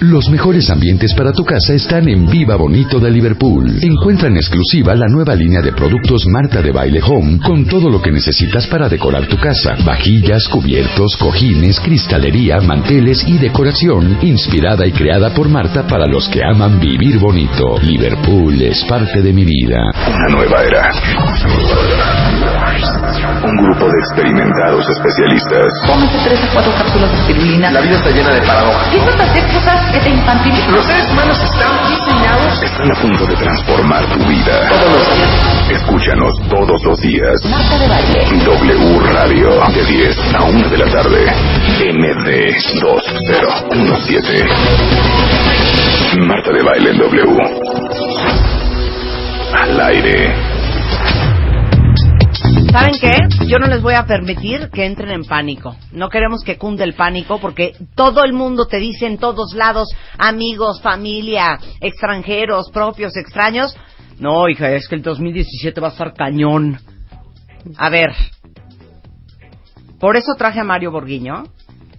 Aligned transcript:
Los 0.00 0.30
mejores 0.30 0.70
ambientes 0.70 1.12
para 1.14 1.30
tu 1.30 1.44
casa 1.44 1.74
están 1.74 2.08
en 2.08 2.24
Viva 2.26 2.56
Bonito 2.56 2.98
de 2.98 3.10
Liverpool. 3.10 3.80
Encuentra 3.82 4.28
en 4.28 4.36
exclusiva 4.38 4.94
la 4.94 5.06
nueva 5.08 5.34
línea 5.34 5.60
de 5.60 5.72
productos 5.72 6.24
Marta 6.26 6.62
de 6.62 6.72
Baile 6.72 7.02
Home 7.04 7.38
con 7.44 7.66
todo 7.66 7.90
lo 7.90 8.00
que 8.00 8.10
necesitas 8.10 8.66
para 8.66 8.88
decorar 8.88 9.26
tu 9.26 9.36
casa. 9.36 9.76
Vajillas, 9.84 10.48
cubiertos, 10.48 11.18
cojines, 11.18 11.78
cristalería, 11.80 12.62
manteles 12.62 13.28
y 13.28 13.36
decoración 13.36 14.16
inspirada 14.22 14.86
y 14.86 14.92
creada 14.92 15.34
por 15.34 15.50
Marta 15.50 15.86
para 15.86 16.06
los 16.06 16.26
que 16.30 16.40
aman 16.42 16.80
vivir 16.80 17.18
bonito. 17.18 17.78
Liverpool 17.82 18.54
es 18.62 18.82
parte 18.84 19.20
de 19.20 19.34
mi 19.34 19.44
vida. 19.44 19.76
Una 20.08 20.28
nueva 20.34 20.64
era. 20.64 20.92
Un 23.44 23.56
grupo 23.56 23.84
de 23.84 23.98
experimentados 23.98 24.86
especialistas. 24.88 25.66
Cómete 25.86 26.16
tres 26.24 26.40
o 26.40 26.52
cuatro 26.54 26.72
cápsulas 26.72 27.10
de 27.10 27.18
espirulina. 27.18 27.70
La 27.70 27.80
vida 27.82 27.96
está 27.96 28.10
llena 28.10 28.30
de 28.30 28.40
paradojas. 28.46 28.86
Empiezas 28.86 29.20
a 29.20 29.24
hacer 29.24 29.44
cosas 29.52 29.89
Los 29.90 30.86
seres 30.86 31.10
humanos 31.10 31.36
están 31.42 31.90
diseñados. 31.90 32.62
Están 32.62 32.92
a 32.92 32.94
punto 32.94 33.26
de 33.26 33.34
transformar 33.34 34.06
tu 34.06 34.20
vida. 34.20 34.68
Todos 34.68 34.92
los 34.92 35.16
días. 35.16 35.70
Escúchanos 35.70 36.32
todos 36.48 36.84
los 36.84 37.00
días. 37.00 37.34
Marta 37.50 37.76
de 37.76 37.88
baile. 37.88 38.24
W 38.44 39.00
Radio. 39.12 39.50
De 39.74 39.84
10 39.84 40.16
a 40.34 40.44
1 40.44 40.68
de 40.68 40.78
la 40.78 40.86
tarde. 40.92 41.26
MD 41.92 42.54
2017. 42.80 44.48
Marta 46.20 46.52
de 46.52 46.62
baile 46.62 46.90
en 46.90 46.98
W. 46.98 47.24
Al 49.52 49.80
aire. 49.80 50.49
¿Saben 52.70 52.94
qué? 53.00 53.46
Yo 53.48 53.58
no 53.58 53.66
les 53.66 53.82
voy 53.82 53.94
a 53.94 54.06
permitir 54.06 54.70
que 54.70 54.86
entren 54.86 55.10
en 55.10 55.24
pánico. 55.24 55.74
No 55.92 56.08
queremos 56.08 56.42
que 56.44 56.56
cunde 56.56 56.84
el 56.84 56.94
pánico 56.94 57.40
porque 57.40 57.72
todo 57.96 58.22
el 58.22 58.32
mundo 58.32 58.66
te 58.66 58.78
dice 58.78 59.06
en 59.06 59.18
todos 59.18 59.54
lados, 59.54 59.88
amigos, 60.18 60.80
familia, 60.80 61.58
extranjeros, 61.80 62.70
propios, 62.72 63.16
extraños. 63.16 63.76
No, 64.20 64.48
hija, 64.48 64.70
es 64.72 64.86
que 64.86 64.94
el 64.94 65.02
2017 65.02 65.80
va 65.80 65.88
a 65.88 65.90
estar 65.90 66.14
cañón. 66.14 66.78
A 67.76 67.88
ver. 67.88 68.10
Por 69.98 70.16
eso 70.16 70.34
traje 70.38 70.60
a 70.60 70.64
Mario 70.64 70.92
Borguiño, 70.92 71.44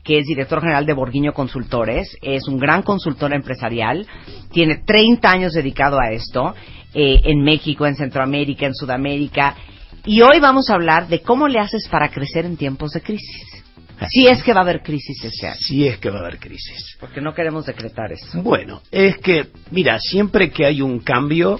que 0.03 0.19
es 0.19 0.25
director 0.25 0.61
general 0.61 0.85
de 0.85 0.93
Borguiño 0.93 1.33
Consultores. 1.33 2.15
Es 2.21 2.47
un 2.47 2.57
gran 2.57 2.81
consultor 2.81 3.33
empresarial. 3.33 4.07
Tiene 4.51 4.83
30 4.85 5.29
años 5.29 5.53
dedicado 5.53 5.99
a 5.99 6.11
esto. 6.11 6.55
eh, 6.93 7.21
en 7.23 7.41
México, 7.41 7.85
en 7.85 7.95
Centroamérica, 7.95 8.65
en 8.65 8.75
Sudamérica. 8.75 9.55
Y 10.05 10.21
hoy 10.21 10.39
vamos 10.39 10.69
a 10.69 10.75
hablar 10.75 11.07
de 11.07 11.21
cómo 11.21 11.47
le 11.47 11.59
haces 11.59 11.87
para 11.87 12.09
crecer 12.09 12.45
en 12.45 12.57
tiempos 12.57 12.91
de 12.91 13.01
crisis. 13.01 13.63
Si 14.09 14.25
es 14.25 14.41
que 14.41 14.51
va 14.51 14.61
a 14.61 14.63
haber 14.63 14.81
crisis 14.81 15.23
este 15.23 15.47
año. 15.47 15.59
Sí 15.59 15.87
es 15.87 15.99
que 15.99 16.09
va 16.09 16.17
a 16.17 16.21
haber 16.21 16.39
crisis. 16.39 16.97
Porque 16.99 17.21
no 17.21 17.35
queremos 17.35 17.67
decretar 17.67 18.11
eso. 18.11 18.41
Bueno, 18.41 18.81
es 18.89 19.17
que, 19.19 19.49
mira, 19.69 19.99
siempre 19.99 20.49
que 20.49 20.65
hay 20.65 20.81
un 20.81 21.01
cambio, 21.01 21.59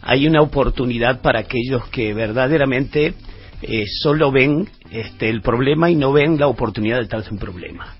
hay 0.00 0.26
una 0.26 0.42
oportunidad 0.42 1.20
para 1.20 1.40
aquellos 1.40 1.88
que 1.88 2.12
verdaderamente 2.14 3.14
eh, 3.62 3.84
solo 3.86 4.32
ven 4.32 4.68
este, 4.90 5.28
el 5.28 5.40
problema 5.40 5.88
y 5.88 5.94
no 5.94 6.12
ven 6.12 6.38
la 6.38 6.48
oportunidad 6.48 6.98
detrás 6.98 7.26
de 7.26 7.30
un 7.30 7.38
problema. 7.38 7.94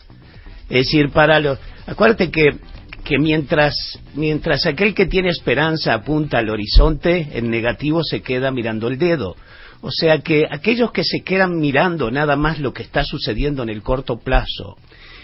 Es 0.68 0.86
decir, 0.86 1.10
para 1.10 1.38
los... 1.38 1.58
Acuérdate 1.86 2.33
que, 2.33 2.56
que 3.05 3.19
mientras, 3.19 3.75
mientras 4.14 4.64
aquel 4.67 4.95
que 4.95 5.06
tiene 5.06 5.28
esperanza 5.31 5.95
apunta 5.95 6.39
al 6.39 6.50
horizonte, 6.50 7.28
el 7.34 7.50
negativo 7.50 8.03
se 8.05 8.22
queda 8.22 8.50
mirando 8.50 8.89
el 8.89 8.98
dedo. 8.98 9.36
O 9.81 9.91
sea 9.91 10.19
que 10.20 10.47
aquellos 10.48 10.92
que 10.92 11.03
se 11.03 11.23
quedan 11.23 11.58
mirando 11.58 12.11
nada 12.11 12.36
más 12.36 12.61
lo 12.61 12.73
que 12.73 12.83
está 12.84 13.03
sucediendo 13.05 13.62
en 13.64 13.69
el 13.69 13.83
corto 13.83 14.19
plazo 14.20 14.77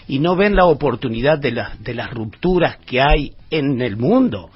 y 0.07 0.19
no 0.19 0.35
ven 0.35 0.55
la 0.55 0.65
oportunidad 0.65 1.39
de, 1.39 1.51
la- 1.51 1.77
de 1.79 1.93
las 1.93 2.11
rupturas 2.11 2.77
que 2.85 2.99
hay 3.01 3.31
en 3.49 3.81
el 3.81 3.95
mundo, 3.95 4.49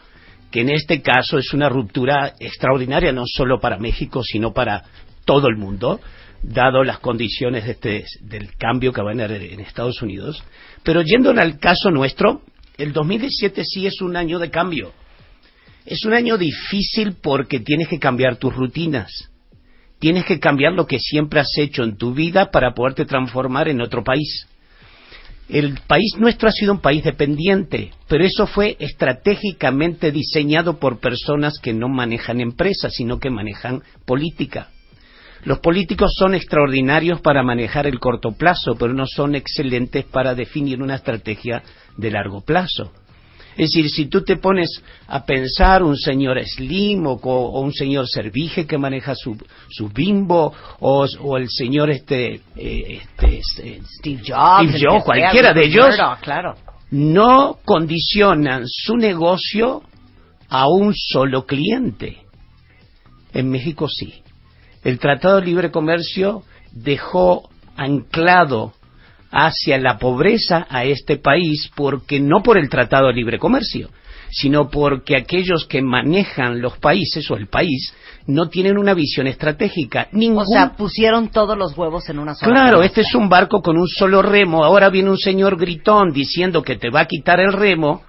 que 0.52 0.62
en 0.62 0.70
este 0.70 1.02
caso 1.02 1.38
es 1.38 1.54
una 1.54 1.70
ruptura 1.70 2.34
extraordinaria 2.40 3.14
no 3.14 3.24
solo 3.26 3.60
para 3.62 3.78
México, 3.80 4.22
sino 4.24 4.52
para 4.54 4.84
todo 5.26 5.48
el 5.48 5.56
mundo, 5.56 6.02
dado 6.42 6.84
las 6.84 7.00
condiciones 7.00 7.64
de 7.64 7.72
este- 7.72 8.06
del 8.22 8.54
cambio 8.58 8.92
que 8.92 9.02
va 9.02 9.12
a 9.12 9.14
haber 9.14 9.32
en 9.44 9.62
Estados 9.62 10.02
Unidos. 10.02 10.44
Pero 10.84 11.02
yendo 11.02 11.30
al 11.32 11.58
caso 11.60 11.90
nuestro, 11.92 12.42
el 12.78 12.94
2017 12.94 13.64
sí 13.64 13.86
es 13.86 14.02
un 14.02 14.16
año 14.16 14.40
de 14.40 14.50
cambio. 14.50 14.94
Es 15.86 16.06
un 16.06 16.14
año 16.14 16.38
difícil 16.38 17.16
porque 17.22 17.60
tienes 17.60 17.88
que 17.88 18.00
cambiar 18.00 18.38
tus 18.38 18.56
rutinas. 18.56 19.30
Tienes 20.00 20.26
que 20.26 20.40
cambiar 20.40 20.74
lo 20.74 20.88
que 20.88 21.00
siempre 21.00 21.40
has 21.40 21.58
hecho 21.58 21.84
en 21.84 21.98
tu 21.98 22.14
vida 22.14 22.52
para 22.52 22.74
poderte 22.74 23.06
transformar 23.06 23.68
en 23.68 23.82
otro 23.82 24.04
país. 24.04 24.48
El 25.50 25.80
país 25.88 26.16
nuestro 26.18 26.50
ha 26.50 26.52
sido 26.52 26.72
un 26.72 26.82
país 26.82 27.04
dependiente, 27.04 27.92
pero 28.08 28.24
eso 28.24 28.48
fue 28.48 28.78
estratégicamente 28.80 30.12
diseñado 30.12 30.80
por 30.80 31.00
personas 31.00 31.60
que 31.62 31.74
no 31.74 31.90
manejan 31.90 32.40
empresas, 32.40 32.94
sino 32.96 33.20
que 33.20 33.30
manejan 33.30 33.84
política. 34.06 34.70
Los 35.46 35.60
políticos 35.60 36.14
son 36.18 36.36
extraordinarios 36.36 37.20
para 37.22 37.44
manejar 37.44 37.86
el 37.86 38.00
corto 38.00 38.32
plazo, 38.32 38.76
pero 38.80 38.94
no 38.94 39.06
son 39.06 39.36
excelentes 39.36 40.06
para 40.06 40.36
definir 40.36 40.82
una 40.82 40.96
estrategia 40.96 41.62
de 41.98 42.12
largo 42.12 42.42
plazo. 42.42 42.92
Es 43.56 43.70
decir, 43.70 43.90
si 43.90 44.06
tú 44.08 44.24
te 44.24 44.38
pones 44.38 44.82
a 45.08 45.26
pensar 45.26 45.84
un 45.84 45.96
señor 45.96 46.44
Slim 46.44 47.06
o, 47.06 47.60
un 47.62 47.72
señor 47.72 48.08
Servige 48.08 48.66
que 48.66 48.78
maneja 48.78 49.14
su, 49.16 49.38
su 49.70 49.90
bimbo 49.90 50.54
o, 50.80 51.06
o 51.20 51.38
el 51.38 51.50
señor 51.50 51.92
este, 51.92 52.42
eh, 52.56 53.02
este, 53.02 53.40
este, 53.40 53.82
Steve 54.00 54.22
Jobs. 54.28 54.76
Steve 54.76 55.02
cualquiera 55.04 55.54
de 55.54 55.66
ellos, 55.66 55.96
claro. 56.22 56.56
no 56.90 57.60
condicionan 57.64 58.64
su 58.66 58.98
negocio 58.98 59.84
a 60.50 60.68
un 60.68 60.94
solo 60.96 61.46
cliente. 61.46 62.24
En 63.34 63.50
México 63.50 63.88
sí. 63.88 64.24
El 64.84 65.00
Tratado 65.00 65.40
de 65.40 65.46
Libre 65.46 65.72
Comercio 65.72 66.44
dejó 66.72 67.50
anclado 67.76 68.74
hacia 69.32 69.78
la 69.80 69.98
pobreza 69.98 70.68
a 70.70 70.84
este 70.86 71.18
país 71.18 71.70
porque 71.76 72.20
no 72.20 72.44
por 72.44 72.58
el 72.58 72.70
Tratado 72.70 73.08
de 73.08 73.14
Libre 73.14 73.40
Comercio, 73.40 73.90
sino 74.30 74.70
porque 74.70 75.16
aquellos 75.16 75.66
que 75.66 75.82
manejan 75.82 76.62
los 76.62 76.78
países 76.78 77.30
o 77.32 77.36
el 77.36 77.48
país 77.48 77.94
no 78.28 78.50
tienen 78.50 78.78
una 78.78 78.94
visión 78.94 79.28
estratégica. 79.28 80.08
Ningún 80.12 80.44
O 80.44 80.46
sea, 80.46 80.74
pusieron 80.76 81.30
todos 81.30 81.58
los 81.58 81.78
huevos 81.78 82.08
en 82.10 82.20
una 82.20 82.36
sola 82.36 82.52
Claro, 82.52 82.78
canasta. 82.78 82.86
este 82.86 83.02
es 83.02 83.16
un 83.16 83.28
barco 83.30 83.62
con 83.62 83.78
un 83.78 83.88
solo 83.88 84.22
remo. 84.22 84.64
Ahora 84.64 84.90
viene 84.90 85.10
un 85.10 85.18
señor 85.18 85.58
gritón 85.58 86.12
diciendo 86.14 86.62
que 86.64 86.76
te 86.78 86.90
va 86.90 87.02
a 87.02 87.08
quitar 87.08 87.40
el 87.40 87.54
remo 87.54 88.04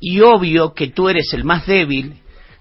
y 0.00 0.20
obvio 0.20 0.74
que 0.74 0.88
tú 0.88 1.08
eres 1.08 1.32
el 1.32 1.44
más 1.44 1.66
débil. 1.66 2.14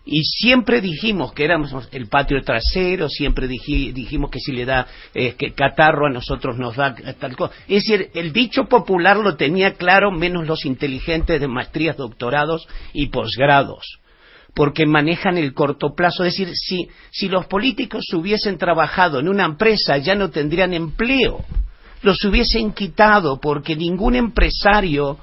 Y 0.03 0.23
siempre 0.23 0.81
dijimos 0.81 1.31
que 1.34 1.44
éramos 1.44 1.72
el 1.91 2.07
patio 2.07 2.41
trasero, 2.41 3.07
siempre 3.07 3.47
diji- 3.47 3.94
dijimos 3.94 4.31
que 4.31 4.39
si 4.39 4.51
le 4.51 4.66
da 4.66 4.88
eh, 5.13 5.35
que 5.38 5.53
catarro 5.53 6.07
a 6.07 6.09
nosotros 6.09 6.57
nos 6.57 6.75
da 6.75 6.95
tal 7.19 7.35
cosa. 7.35 7.53
Es 7.67 7.84
decir, 7.84 8.09
el 8.16 8.34
dicho 8.34 8.66
popular 8.66 9.17
lo 9.17 9.35
tenía 9.35 9.75
claro, 9.75 10.11
menos 10.11 10.47
los 10.47 10.66
inteligentes 10.66 11.40
de 11.40 11.47
maestrías, 11.47 11.97
doctorados 11.97 12.67
y 12.94 13.07
posgrados 13.09 14.00
porque 14.53 14.85
manejan 14.85 15.38
el 15.38 15.53
corto 15.53 15.94
plazo. 15.95 16.25
Es 16.25 16.34
decir, 16.35 16.53
si, 16.56 16.90
si 17.11 17.29
los 17.29 17.45
políticos 17.45 18.06
hubiesen 18.13 18.57
trabajado 18.57 19.19
en 19.19 19.29
una 19.29 19.45
empresa 19.45 19.97
ya 19.97 20.13
no 20.16 20.29
tendrían 20.29 20.73
empleo, 20.73 21.45
los 22.01 22.25
hubiesen 22.25 22.73
quitado 22.73 23.40
porque 23.40 23.75
ningún 23.75 24.16
empresario 24.16 25.19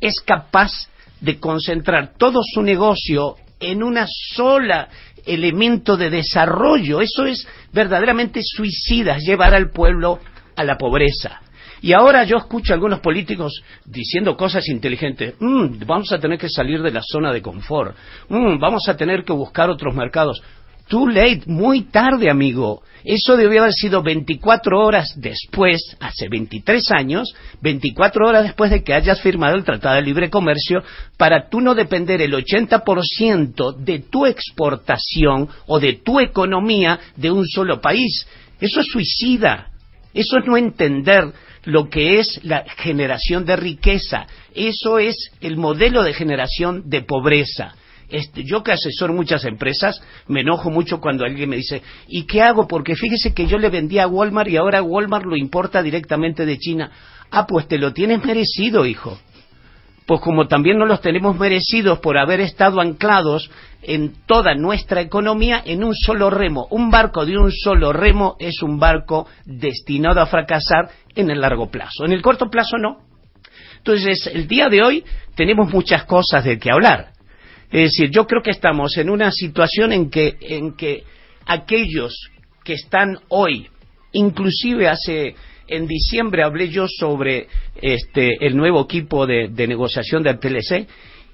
es 0.00 0.20
capaz 0.20 0.72
de 1.20 1.38
concentrar 1.38 2.14
todo 2.18 2.40
su 2.42 2.60
negocio 2.60 3.36
en 3.60 3.82
una 3.82 4.06
sola 4.34 4.88
elemento 5.24 5.96
de 5.96 6.10
desarrollo. 6.10 7.00
Eso 7.00 7.24
es 7.24 7.46
verdaderamente 7.72 8.40
suicida, 8.42 9.18
llevar 9.18 9.54
al 9.54 9.70
pueblo 9.70 10.20
a 10.54 10.64
la 10.64 10.78
pobreza. 10.78 11.40
Y 11.82 11.92
ahora 11.92 12.24
yo 12.24 12.38
escucho 12.38 12.72
a 12.72 12.74
algunos 12.74 13.00
políticos 13.00 13.62
diciendo 13.84 14.36
cosas 14.36 14.66
inteligentes. 14.68 15.34
"Mm, 15.38 15.84
vamos 15.86 16.10
a 16.12 16.18
tener 16.18 16.38
que 16.38 16.48
salir 16.48 16.82
de 16.82 16.90
la 16.90 17.02
zona 17.02 17.32
de 17.32 17.42
confort. 17.42 17.94
Mm, 18.28 18.58
vamos 18.58 18.88
a 18.88 18.96
tener 18.96 19.24
que 19.24 19.32
buscar 19.32 19.68
otros 19.68 19.94
mercados. 19.94 20.42
Too 20.88 21.08
late, 21.08 21.42
muy 21.46 21.82
tarde, 21.82 22.30
amigo. 22.30 22.82
Eso 23.04 23.36
debió 23.36 23.62
haber 23.62 23.72
sido 23.72 24.02
24 24.02 24.80
horas 24.80 25.14
después, 25.16 25.80
hace 26.00 26.28
23 26.28 26.90
años, 26.92 27.34
24 27.60 28.26
horas 28.26 28.44
después 28.44 28.70
de 28.70 28.82
que 28.82 28.94
hayas 28.94 29.20
firmado 29.20 29.56
el 29.56 29.64
Tratado 29.64 29.96
de 29.96 30.02
Libre 30.02 30.30
Comercio, 30.30 30.82
para 31.16 31.48
tú 31.48 31.60
no 31.60 31.74
depender 31.74 32.20
el 32.20 32.34
80% 32.34 33.76
de 33.76 34.00
tu 34.00 34.26
exportación 34.26 35.48
o 35.66 35.80
de 35.80 35.94
tu 35.94 36.20
economía 36.20 36.98
de 37.16 37.30
un 37.30 37.46
solo 37.46 37.80
país. 37.80 38.26
Eso 38.60 38.80
es 38.80 38.86
suicida. 38.86 39.70
Eso 40.14 40.38
es 40.38 40.46
no 40.46 40.56
entender 40.56 41.32
lo 41.64 41.88
que 41.88 42.20
es 42.20 42.40
la 42.42 42.64
generación 42.78 43.44
de 43.44 43.56
riqueza. 43.56 44.26
Eso 44.54 44.98
es 44.98 45.16
el 45.40 45.56
modelo 45.56 46.02
de 46.02 46.14
generación 46.14 46.88
de 46.88 47.02
pobreza. 47.02 47.74
Este, 48.08 48.44
yo 48.44 48.62
que 48.62 48.72
asesoro 48.72 49.12
muchas 49.12 49.44
empresas, 49.44 50.00
me 50.28 50.42
enojo 50.42 50.70
mucho 50.70 51.00
cuando 51.00 51.24
alguien 51.24 51.50
me 51.50 51.56
dice, 51.56 51.82
¿y 52.06 52.24
qué 52.24 52.40
hago? 52.40 52.68
Porque 52.68 52.94
fíjese 52.94 53.34
que 53.34 53.46
yo 53.46 53.58
le 53.58 53.68
vendí 53.68 53.98
a 53.98 54.06
Walmart 54.06 54.48
y 54.48 54.56
ahora 54.56 54.82
Walmart 54.82 55.24
lo 55.24 55.36
importa 55.36 55.82
directamente 55.82 56.46
de 56.46 56.58
China. 56.58 56.90
Ah, 57.30 57.46
pues 57.46 57.66
te 57.66 57.78
lo 57.78 57.92
tienes 57.92 58.24
merecido, 58.24 58.86
hijo. 58.86 59.18
pues 60.06 60.20
como 60.20 60.46
también 60.46 60.78
no 60.78 60.86
los 60.86 61.00
tenemos 61.00 61.36
merecidos 61.36 61.98
por 61.98 62.16
haber 62.16 62.40
estado 62.40 62.80
anclados 62.80 63.50
en 63.82 64.14
toda 64.26 64.54
nuestra 64.54 65.00
economía 65.00 65.60
en 65.64 65.82
un 65.82 65.94
solo 65.96 66.30
remo. 66.30 66.68
Un 66.70 66.92
barco 66.92 67.26
de 67.26 67.36
un 67.36 67.50
solo 67.50 67.92
remo 67.92 68.36
es 68.38 68.62
un 68.62 68.78
barco 68.78 69.26
destinado 69.44 70.20
a 70.20 70.26
fracasar 70.26 70.90
en 71.16 71.30
el 71.30 71.40
largo 71.40 71.70
plazo. 71.72 72.04
En 72.04 72.12
el 72.12 72.22
corto 72.22 72.48
plazo 72.48 72.78
no. 72.78 72.98
Entonces, 73.78 74.28
el 74.32 74.46
día 74.46 74.68
de 74.68 74.82
hoy 74.82 75.04
tenemos 75.34 75.72
muchas 75.72 76.04
cosas 76.04 76.44
de 76.44 76.58
que 76.58 76.70
hablar. 76.70 77.15
Es 77.70 77.90
decir, 77.90 78.10
yo 78.10 78.26
creo 78.26 78.42
que 78.42 78.50
estamos 78.50 78.96
en 78.96 79.10
una 79.10 79.30
situación 79.30 79.92
en 79.92 80.10
que, 80.10 80.36
en 80.40 80.76
que 80.76 81.04
aquellos 81.46 82.14
que 82.64 82.74
están 82.74 83.18
hoy, 83.28 83.68
inclusive 84.12 84.88
hace 84.88 85.34
en 85.68 85.86
diciembre 85.86 86.42
hablé 86.42 86.68
yo 86.68 86.86
sobre 86.88 87.48
este, 87.80 88.46
el 88.46 88.56
nuevo 88.56 88.84
equipo 88.84 89.26
de, 89.26 89.48
negociación 89.48 90.22
del 90.22 90.38
TLC 90.38 90.86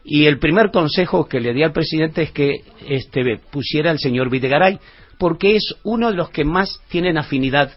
y 0.05 0.25
el 0.25 0.39
primer 0.39 0.71
consejo 0.71 1.29
que 1.29 1.41
le 1.41 1.53
di 1.53 1.63
al 1.63 1.73
presidente 1.73 2.23
es 2.23 2.33
que 2.33 2.57
este, 2.89 3.39
pusiera 3.51 3.91
al 3.91 3.99
señor 3.99 4.31
Videgaray, 4.31 4.79
porque 5.19 5.57
es 5.57 5.75
uno 5.85 6.11
de 6.11 6.17
los 6.17 6.31
que 6.31 6.45
más 6.45 6.81
tienen 6.89 7.19
afinidad 7.19 7.73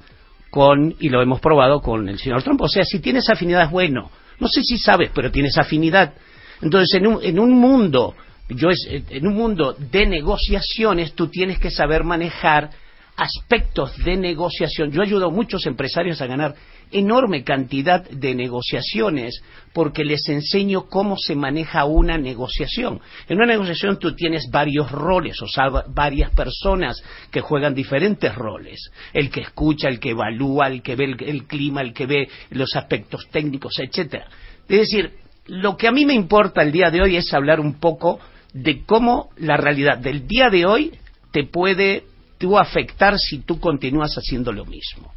con, 0.50 0.96
y 1.00 1.10
lo 1.10 1.22
hemos 1.22 1.40
probado 1.42 1.82
con 1.82 2.08
el 2.08 2.18
señor 2.18 2.42
Trump. 2.42 2.62
O 2.62 2.70
sea, 2.70 2.84
si 2.86 3.00
tienes 3.00 3.30
afinidad 3.30 3.66
es 3.66 3.72
bueno. 3.72 4.10
No 4.40 4.48
sé 4.48 4.64
si 4.64 4.78
sabes, 4.78 5.12
pero 5.14 5.32
tienes 5.32 5.58
afinidad. 5.58 6.14
Entonces, 6.62 6.96
en 6.96 7.08
un, 7.08 7.24
en 7.24 7.40
un 7.40 7.52
mundo, 7.52 8.16
yo 8.50 8.70
es, 8.70 8.88
en 8.90 9.28
un 9.28 9.36
mundo 9.36 9.74
de 9.74 10.06
negociaciones, 10.06 11.14
tú 11.14 11.28
tienes 11.28 11.60
que 11.60 11.72
saber 11.72 12.04
manejar 12.04 12.70
aspectos 13.16 13.96
de 14.04 14.18
negociación. 14.18 14.92
Yo 14.92 15.02
ayudo 15.02 15.28
a 15.28 15.32
muchos 15.32 15.66
empresarios 15.66 16.22
a 16.22 16.28
ganar 16.28 16.56
enorme 16.92 17.44
cantidad 17.44 18.08
de 18.10 18.36
negociaciones 18.36 19.42
porque 19.74 20.04
les 20.04 20.28
enseño 20.30 20.88
cómo 20.88 21.16
se 21.18 21.36
maneja 21.36 21.86
una 21.86 22.18
negociación. 22.18 23.00
En 23.28 23.38
una 23.38 23.48
negociación 23.48 23.98
tú 24.00 24.16
tienes 24.16 24.50
varios 24.52 24.92
roles, 24.92 25.42
o 25.42 25.48
sea, 25.48 25.70
varias 25.88 26.32
personas 26.32 27.02
que 27.32 27.42
juegan 27.42 27.74
diferentes 27.74 28.34
roles. 28.36 28.92
El 29.14 29.30
que 29.30 29.42
escucha, 29.42 29.88
el 29.88 30.00
que 30.00 30.12
evalúa, 30.12 30.68
el 30.68 30.82
que 30.82 30.96
ve 30.96 31.16
el, 31.20 31.46
clima, 31.46 31.82
el 31.82 31.94
que 31.94 32.06
ve 32.06 32.30
los 32.52 32.76
aspectos 32.76 33.28
técnicos, 33.32 33.80
etcétera. 33.80 34.28
Es 34.68 34.80
decir, 34.80 35.14
lo 35.48 35.78
que 35.78 35.88
a 35.88 35.92
mí 35.92 36.06
me 36.06 36.14
importa 36.14 36.62
el 36.62 36.72
día 36.72 36.90
de 36.90 37.02
hoy 37.02 37.16
es 37.16 37.34
hablar 37.34 37.60
un 37.60 37.80
poco 37.80 38.20
de 38.56 38.84
cómo 38.86 39.32
la 39.36 39.58
realidad 39.58 39.98
del 39.98 40.28
día 40.28 40.50
de 40.50 40.66
hoy 40.66 40.94
te 41.32 41.44
puede 41.44 42.06
tú 42.38 42.58
afectar 42.58 43.20
si 43.20 43.40
tú 43.40 43.60
continúas 43.60 44.16
haciendo 44.16 44.54
lo 44.54 44.66
mismo. 44.66 45.12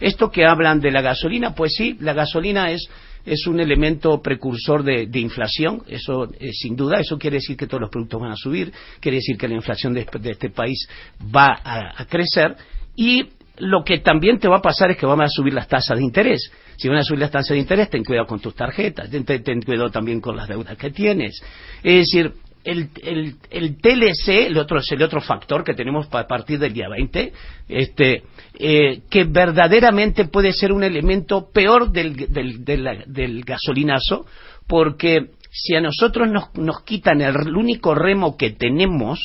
Esto 0.00 0.32
que 0.32 0.44
hablan 0.44 0.80
de 0.80 0.90
la 0.90 1.00
gasolina, 1.00 1.54
pues 1.54 1.74
sí, 1.76 1.96
la 2.00 2.12
gasolina 2.12 2.72
es, 2.72 2.88
es 3.24 3.46
un 3.46 3.60
elemento 3.60 4.20
precursor 4.20 4.82
de, 4.82 5.08
inflación, 5.20 5.84
eso 5.86 6.28
eh, 6.40 6.50
sin 6.52 6.74
duda, 6.74 6.98
eso 6.98 7.16
quiere 7.18 7.36
decir 7.36 7.56
que 7.56 7.68
todos 7.68 7.82
los 7.82 7.90
productos 7.90 8.20
van 8.20 8.32
a 8.32 8.36
subir, 8.36 8.72
quiere 8.98 9.18
decir 9.18 9.38
que 9.38 9.46
la 9.46 9.54
inflación 9.54 9.94
de, 9.94 10.04
este 10.24 10.50
país 10.50 10.88
va 11.34 11.60
a, 11.62 12.04
crecer 12.06 12.56
y 12.96 13.28
lo 13.58 13.84
que 13.84 13.98
también 13.98 14.40
te 14.40 14.48
va 14.48 14.56
a 14.56 14.62
pasar 14.62 14.90
es 14.90 14.96
que 14.96 15.06
van 15.06 15.20
a 15.20 15.28
subir 15.28 15.54
las 15.54 15.68
tasas 15.68 15.96
de 15.96 16.02
interés. 16.02 16.50
Si 16.76 16.88
van 16.88 16.98
a 16.98 17.04
subir 17.04 17.20
las 17.20 17.30
tasas 17.30 17.50
de 17.50 17.58
interés, 17.58 17.90
ten 17.90 18.02
cuidado 18.02 18.26
con 18.26 18.40
tus 18.40 18.56
tarjetas, 18.56 19.08
ten 19.08 19.62
cuidado 19.62 19.90
también 19.90 20.20
con 20.20 20.36
las 20.36 20.48
deudas 20.48 20.76
que 20.76 20.90
tienes. 20.90 21.40
Es 21.84 22.10
decir, 22.10 22.32
el, 22.64 23.78
TLC, 23.80 24.46
el 24.46 24.58
otro, 24.58 24.78
es 24.78 24.90
el 24.92 25.02
otro 25.02 25.20
factor 25.20 25.64
que 25.64 25.74
tenemos 25.74 26.06
a 26.12 26.26
partir 26.26 26.58
del 26.58 26.72
día 26.72 26.88
20, 26.88 27.32
este, 27.68 28.22
eh, 28.58 29.02
que 29.10 29.24
verdaderamente 29.24 30.26
puede 30.26 30.52
ser 30.52 30.72
un 30.72 30.84
elemento 30.84 31.50
peor 31.52 31.90
del, 31.90 32.14
del, 32.28 33.44
gasolinazo, 33.44 34.26
porque 34.66 35.30
si 35.50 35.74
a 35.74 35.80
nosotros 35.80 36.28
nos, 36.28 36.54
nos 36.54 36.82
quitan 36.82 37.20
el, 37.20 37.56
único 37.56 37.94
remo 37.94 38.36
que 38.36 38.50
tenemos, 38.50 39.20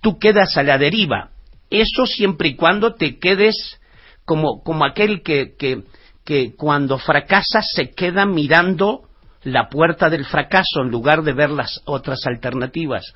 tú 0.00 0.18
quedas 0.18 0.56
a 0.56 0.62
la 0.62 0.78
deriva. 0.78 1.30
Eso 1.70 2.06
siempre 2.06 2.48
y 2.48 2.54
cuando 2.54 2.94
te 2.94 3.18
quedes 3.18 3.80
como, 4.24 4.62
como 4.62 4.84
aquel 4.84 5.22
que, 5.22 5.54
que, 5.58 5.82
que 6.24 6.54
cuando 6.54 6.98
fracasa 6.98 7.62
se 7.62 7.90
queda 7.90 8.26
mirando 8.26 9.08
la 9.44 9.68
puerta 9.68 10.08
del 10.08 10.24
fracaso 10.24 10.82
en 10.82 10.90
lugar 10.90 11.22
de 11.22 11.32
ver 11.32 11.50
las 11.50 11.80
otras 11.84 12.20
alternativas. 12.26 13.12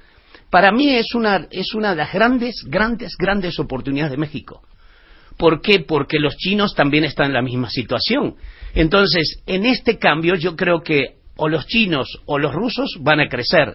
Para 0.51 0.73
mí 0.73 0.95
es 0.95 1.15
una, 1.15 1.47
es 1.51 1.75
una 1.75 1.91
de 1.91 1.97
las 1.97 2.13
grandes, 2.13 2.65
grandes, 2.67 3.17
grandes 3.19 3.59
oportunidades 3.59 4.13
de 4.13 4.19
México. 4.19 4.63
¿Por 5.37 5.61
qué? 5.61 5.81
Porque 5.81 6.19
los 6.19 6.37
chinos 6.37 6.75
también 6.75 7.05
están 7.05 7.27
en 7.27 7.35
la 7.35 7.43
misma 7.43 7.69
situación. 7.69 8.37
Entonces, 8.75 9.43
en 9.47 9.67
este 9.67 9.99
cambio 9.99 10.35
yo 10.35 10.57
creo 10.57 10.83
que 10.83 11.17
o 11.37 11.49
los 11.49 11.67
chinos 11.67 12.09
o 12.27 12.39
los 12.39 12.55
rusos 12.55 12.97
van 13.01 13.21
a 13.21 13.29
crecer. 13.29 13.75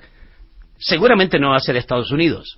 Seguramente 0.79 1.39
no 1.39 1.51
va 1.51 1.57
a 1.57 1.61
ser 1.61 1.75
Estados 1.75 2.11
Unidos, 2.11 2.57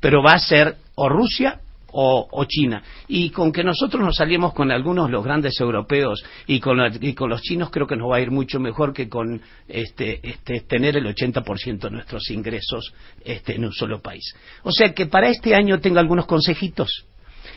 pero 0.00 0.22
va 0.22 0.32
a 0.32 0.38
ser 0.38 0.76
o 0.96 1.08
Rusia 1.08 1.60
o, 1.94 2.44
China. 2.46 2.82
Y 3.08 3.30
con 3.30 3.52
que 3.52 3.62
nosotros 3.62 4.02
nos 4.02 4.16
salimos 4.16 4.52
con 4.52 4.70
algunos 4.70 5.10
los 5.10 5.24
grandes 5.24 5.58
europeos 5.60 6.24
y 6.46 6.60
con, 6.60 6.78
los 6.78 7.42
chinos, 7.42 7.70
creo 7.70 7.86
que 7.86 7.96
nos 7.96 8.10
va 8.10 8.16
a 8.16 8.20
ir 8.20 8.30
mucho 8.30 8.58
mejor 8.58 8.92
que 8.92 9.08
con 9.08 9.40
este, 9.68 10.20
este, 10.22 10.60
tener 10.62 10.96
el 10.96 11.06
80% 11.06 11.78
de 11.78 11.90
nuestros 11.90 12.30
ingresos 12.30 12.92
este, 13.24 13.54
en 13.54 13.64
un 13.64 13.72
solo 13.72 14.00
país. 14.02 14.34
O 14.64 14.72
sea 14.72 14.92
que 14.92 15.06
para 15.06 15.28
este 15.28 15.54
año 15.54 15.80
tengo 15.80 16.00
algunos 16.00 16.26
consejitos. 16.26 17.06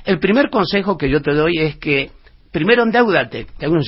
El 0.05 0.19
primer 0.19 0.49
consejo 0.49 0.97
que 0.97 1.09
yo 1.09 1.21
te 1.21 1.33
doy 1.33 1.57
es 1.57 1.77
que 1.77 2.11
primero 2.51 2.83
endeudate. 2.83 3.47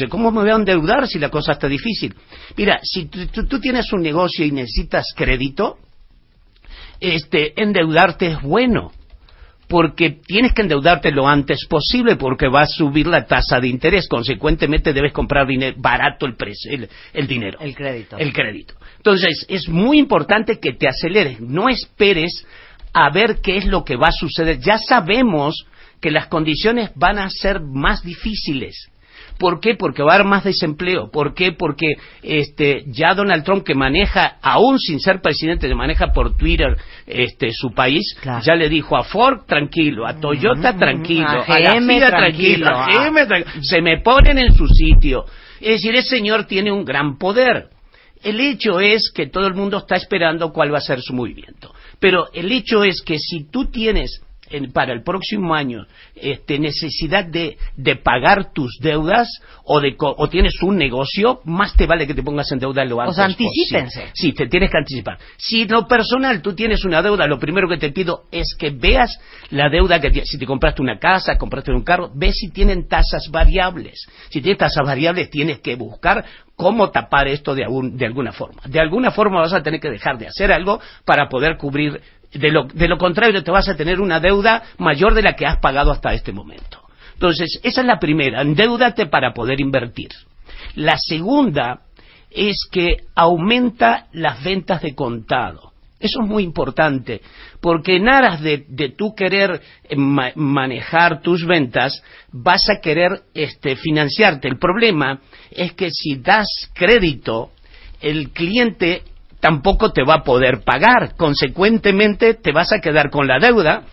¿cómo 0.10 0.31
me 0.31 0.42
voy 0.42 0.50
a 0.50 0.56
endeudar 0.56 1.07
si 1.07 1.19
la 1.19 1.30
cosa 1.30 1.54
está 1.54 1.68
difícil? 1.68 2.16
Mira, 2.57 2.80
si 2.84 3.06
tú, 3.06 3.60
tienes 3.60 3.92
un 3.94 4.02
negocio 4.02 4.45
y 4.45 4.52
necesitas 4.52 5.13
crédito, 5.16 5.78
este, 7.00 7.62
endeudarte 7.62 8.28
es 8.28 8.42
bueno 8.42 8.92
porque 9.69 10.18
tienes 10.25 10.54
que 10.54 10.63
endeudarte 10.63 11.12
lo 11.12 11.27
antes 11.27 11.68
posible 11.68 12.16
porque 12.16 12.48
va 12.48 12.62
a 12.62 12.68
subir 12.68 13.06
la 13.06 13.27
tasa 13.27 13.60
de 13.60 13.68
interés. 13.68 14.07
Consecuentemente 14.10 14.94
debes 14.94 15.13
comprar 15.13 15.45
barato 15.77 16.25
el, 16.25 16.36
precio, 16.36 16.71
el, 17.13 17.27
dinero. 17.27 17.60
El 17.62 17.75
crédito. 17.75 18.18
El 18.18 18.33
crédito. 18.33 18.74
Entonces 18.98 19.45
es 19.48 19.69
muy 19.69 20.00
importante 20.00 20.60
que 20.60 20.74
te 20.74 20.88
aceleres. 20.88 21.39
No 21.39 21.69
esperes 21.69 22.48
a 22.94 23.12
ver 23.12 23.42
qué 23.44 23.57
es 23.57 23.66
lo 23.66 23.86
que 23.86 23.95
va 23.95 24.07
a 24.07 24.12
suceder. 24.12 24.60
Ya 24.60 24.80
sabemos 24.80 25.68
que 26.01 26.10
las 26.10 26.27
condiciones 26.27 26.89
van 26.95 27.19
a 27.19 27.30
ser 27.30 27.62
más 27.62 28.04
difíciles. 28.04 28.89
¿Por 29.40 29.62
qué? 29.62 29.76
Porque 29.76 30.04
va 30.04 30.12
a 30.12 30.16
haber 30.16 30.28
más 30.28 30.44
desempleo. 30.44 31.10
¿Por 31.10 31.34
qué? 31.34 31.54
Porque 31.54 31.94
este, 32.22 32.84
ya 32.88 33.14
Donald 33.16 33.46
Trump, 33.46 33.66
que 33.66 33.74
maneja, 33.74 34.38
aún 34.42 34.78
sin 34.78 35.00
ser 35.00 35.22
presidente, 35.22 35.74
maneja 35.74 36.08
por 36.08 36.36
Twitter 36.36 36.76
este, 37.08 37.52
su 37.54 37.72
país, 37.72 38.18
ya 38.44 38.56
le 38.56 38.68
dijo 38.68 38.98
a 38.98 39.04
Ford 39.04 39.46
tranquilo, 39.48 40.06
a 40.06 40.19
Toyota 40.19 40.76
tranquilo, 40.76 41.26
a, 41.26 41.46
GM, 41.46 42.00
tranquilo, 42.00 42.69
a 42.69 42.88
GM 42.88 43.28
tranquilo. 43.28 43.64
Se 43.64 43.81
me 43.81 44.02
ponen 44.02 44.38
en 44.38 44.54
su 44.54 44.68
sitio. 44.68 45.24
Es 45.62 45.81
decir, 45.81 45.96
ese 45.96 46.18
señor 46.18 46.44
tiene 46.44 46.72
un 46.72 46.84
gran 46.84 47.18
poder. 47.18 47.69
El 48.22 48.42
hecho 48.42 48.81
es 48.81 49.10
que 49.16 49.28
todo 49.28 49.48
el 49.48 49.54
mundo 49.54 49.78
está 49.78 49.96
esperando 49.96 50.52
cuál 50.52 50.74
va 50.74 50.80
a 50.80 50.81
ser 50.81 51.00
su 51.02 51.14
movimiento. 51.14 51.74
Pero 52.00 52.28
el 52.34 52.52
hecho 52.52 52.84
es 52.84 53.02
que 53.02 53.18
si 53.18 53.50
tú 53.50 53.72
tienes 53.72 54.22
para 54.74 54.94
el 54.94 55.04
próximo 55.04 55.54
año 55.54 55.86
este, 56.16 56.60
necesidad 56.60 57.26
de, 57.26 57.58
pagar 58.04 58.52
tus 58.54 58.78
deudas 58.82 59.28
o, 59.64 59.80
de, 59.80 59.96
o 60.00 60.30
tienes 60.30 60.62
un 60.62 60.78
negocio, 60.78 61.42
más 61.46 61.76
te 61.76 61.86
vale 61.86 62.08
que 62.08 62.14
te 62.14 62.24
pongas 62.24 62.52
en 62.52 62.60
deuda 62.60 62.86
lo 62.86 63.00
antes 63.00 63.14
O 63.14 63.16
sea, 63.16 63.26
anticípense. 63.26 64.10
Sí, 64.14 64.34
te 64.34 64.48
tienes 64.48 64.70
que 64.72 64.78
anticipar. 64.78 65.18
Si 65.38 65.66
lo 65.66 65.88
personal 65.88 66.42
tú 66.42 66.54
tienes 66.54 66.84
una 66.86 67.02
deuda, 67.02 67.28
lo 67.28 67.40
primero 67.40 67.68
que 67.68 67.78
te 67.78 67.92
pido 67.92 68.24
es 68.32 68.56
que 68.58 68.72
veas 68.72 69.20
la 69.52 69.70
deuda 69.70 70.00
que 70.00 70.10
tienes. 70.12 70.30
Si 70.30 70.38
te 70.38 70.46
compraste 70.46 70.82
una 70.82 70.98
casa, 70.98 71.38
compraste 71.38 71.72
un 71.72 71.84
carro, 71.84 72.12
ve 72.14 72.32
si 72.34 72.50
tienen 72.52 72.88
tasas 72.88 73.30
variables. 73.32 74.08
Si 74.30 74.42
tienes 74.42 74.58
tasas 74.58 74.86
variables, 74.86 75.30
tienes 75.30 75.60
que 75.60 75.76
buscar 75.76 76.26
cómo 76.56 76.90
tapar 76.92 77.28
esto 77.28 77.56
de, 77.56 77.66
de 77.94 78.06
alguna 78.06 78.34
forma. 78.34 78.62
De 78.66 78.80
alguna 78.80 79.12
forma 79.12 79.40
vas 79.40 79.54
a 79.54 79.64
tener 79.64 79.80
que 79.80 79.90
dejar 79.90 80.18
de 80.18 80.28
hacer 80.28 80.52
algo 80.52 80.82
para 81.06 81.30
poder 81.30 81.58
cubrir 81.58 82.02
de 82.33 82.52
lo, 82.52 82.66
de 82.66 82.88
lo 82.88 82.98
contrario, 82.98 83.44
te 83.44 83.52
vas 83.52 83.68
a 83.69 83.76
tener 83.76 84.00
una 84.00 84.19
deuda 84.19 84.64
mayor 84.78 85.14
de 85.14 85.21
la 85.21 85.33
que 85.33 85.45
has 85.45 85.57
pagado 85.57 85.92
hasta 85.92 86.14
este 86.14 86.31
momento. 86.31 86.81
Entonces, 87.14 87.59
esa 87.64 87.81
es 87.81 87.88
la 87.88 88.00
primera, 88.00 88.42
endeudate 88.42 89.07
para 89.07 89.33
poder 89.33 89.59
invertir. 89.59 90.09
La 90.76 90.98
segunda 90.98 91.81
es 92.30 92.56
que 92.71 92.98
aumenta 93.16 94.07
las 94.14 94.44
ventas 94.44 94.81
de 94.81 94.95
contado. 94.95 95.74
Eso 96.00 96.21
es 96.21 96.30
muy 96.30 96.44
importante, 96.44 97.21
porque 97.59 97.98
en 97.98 98.07
aras 98.07 98.42
de, 98.42 98.64
de 98.69 98.90
tú 98.90 99.14
querer 99.14 99.62
eh, 99.83 99.98
manejar 99.98 101.21
tus 101.21 101.45
ventas, 101.45 102.02
vas 102.31 102.69
a 102.69 102.80
querer 102.80 103.24
este, 103.33 103.76
financiarte. 103.76 104.48
El 104.48 104.57
problema 104.57 105.19
es 105.52 105.74
que 105.74 105.90
si 105.92 106.16
das 106.16 106.48
crédito, 106.74 107.52
el 108.00 108.30
cliente 108.30 109.04
tampoco 109.40 109.92
te 109.92 110.04
va 110.04 110.16
a 110.16 110.24
poder 110.24 110.62
pagar. 110.64 111.16
Consecuentemente, 111.16 112.34
te 112.34 112.52
vas 112.52 112.72
a 112.72 112.80
quedar 112.80 113.10
con 113.10 113.28
la 113.28 113.40
deuda 113.40 113.84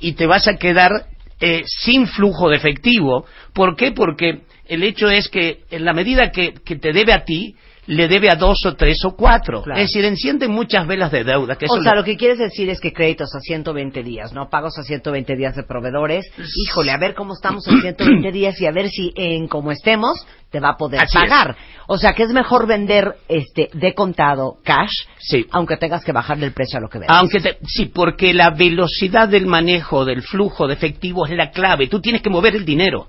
y 0.00 0.12
te 0.12 0.26
vas 0.26 0.48
a 0.48 0.56
quedar 0.56 1.06
eh, 1.40 1.62
sin 1.66 2.06
flujo 2.06 2.48
de 2.48 2.56
efectivo. 2.56 3.24
¿Por 3.52 3.76
qué? 3.76 3.92
Porque 3.92 4.42
el 4.68 4.82
hecho 4.82 5.10
es 5.10 5.28
que 5.28 5.60
en 5.70 5.84
la 5.84 5.92
medida 5.92 6.30
que, 6.30 6.52
te 6.52 6.92
debe 6.92 7.12
a 7.12 7.24
ti, 7.24 7.56
le 7.90 8.06
debe 8.08 8.30
a 8.30 8.36
dos 8.36 8.64
o 8.66 8.74
tres 8.76 9.04
o 9.04 9.16
cuatro. 9.16 9.62
Claro. 9.62 9.80
Es 9.80 9.88
decir, 9.88 10.04
enciende 10.04 10.46
muchas 10.46 10.86
velas 10.86 11.10
de 11.10 11.24
deuda. 11.24 11.56
Que 11.56 11.66
O 11.68 11.82
sea, 11.82 11.92
lo- 11.92 12.00
lo 12.00 12.04
que 12.04 12.16
quieres 12.16 12.38
decir 12.38 12.70
es 12.70 12.78
que 12.80 12.92
créditos 12.92 13.34
a 13.34 13.40
120 13.40 14.02
días, 14.04 14.32
¿no? 14.32 14.48
Pagos 14.48 14.78
a 14.78 14.82
120 14.84 15.34
días 15.34 15.56
de 15.56 15.64
proveedores. 15.64 16.24
Híjole, 16.66 16.92
a 16.92 16.98
ver 16.98 17.14
cómo 17.14 17.34
estamos 17.34 17.66
en 17.66 17.80
120 17.80 18.30
días 18.32 18.60
y 18.60 18.66
a 18.66 18.70
ver 18.70 18.88
si 18.90 19.12
en 19.16 19.48
como 19.48 19.72
estemos 19.72 20.24
te 20.50 20.60
va 20.60 20.70
a 20.70 20.76
poder 20.76 21.00
Así 21.00 21.16
pagar. 21.16 21.56
O 21.88 21.98
sea, 21.98 22.12
que 22.12 22.22
es 22.22 22.30
mejor 22.32 22.66
vender 22.68 23.16
este 23.28 23.70
de 23.72 23.94
contado 23.94 24.58
cash, 24.64 24.90
Sí. 25.18 25.46
aunque 25.50 25.76
tengas 25.76 26.04
que 26.04 26.12
bajarle 26.12 26.46
el 26.46 26.52
precio 26.52 26.78
a 26.78 26.80
lo 26.82 26.88
que 26.88 26.98
vendes. 27.00 27.16
Aunque 27.16 27.40
te- 27.40 27.58
sí, 27.66 27.86
porque 27.86 28.32
la 28.34 28.50
velocidad 28.50 29.28
del 29.28 29.46
manejo 29.46 30.04
del 30.04 30.22
flujo 30.22 30.66
de 30.68 30.74
efectivo 30.74 31.26
es 31.26 31.32
la 31.32 31.50
clave. 31.50 31.88
Tú 31.88 32.00
tienes 32.00 32.22
que 32.22 32.30
mover 32.30 32.54
el 32.54 32.64
dinero. 32.64 33.08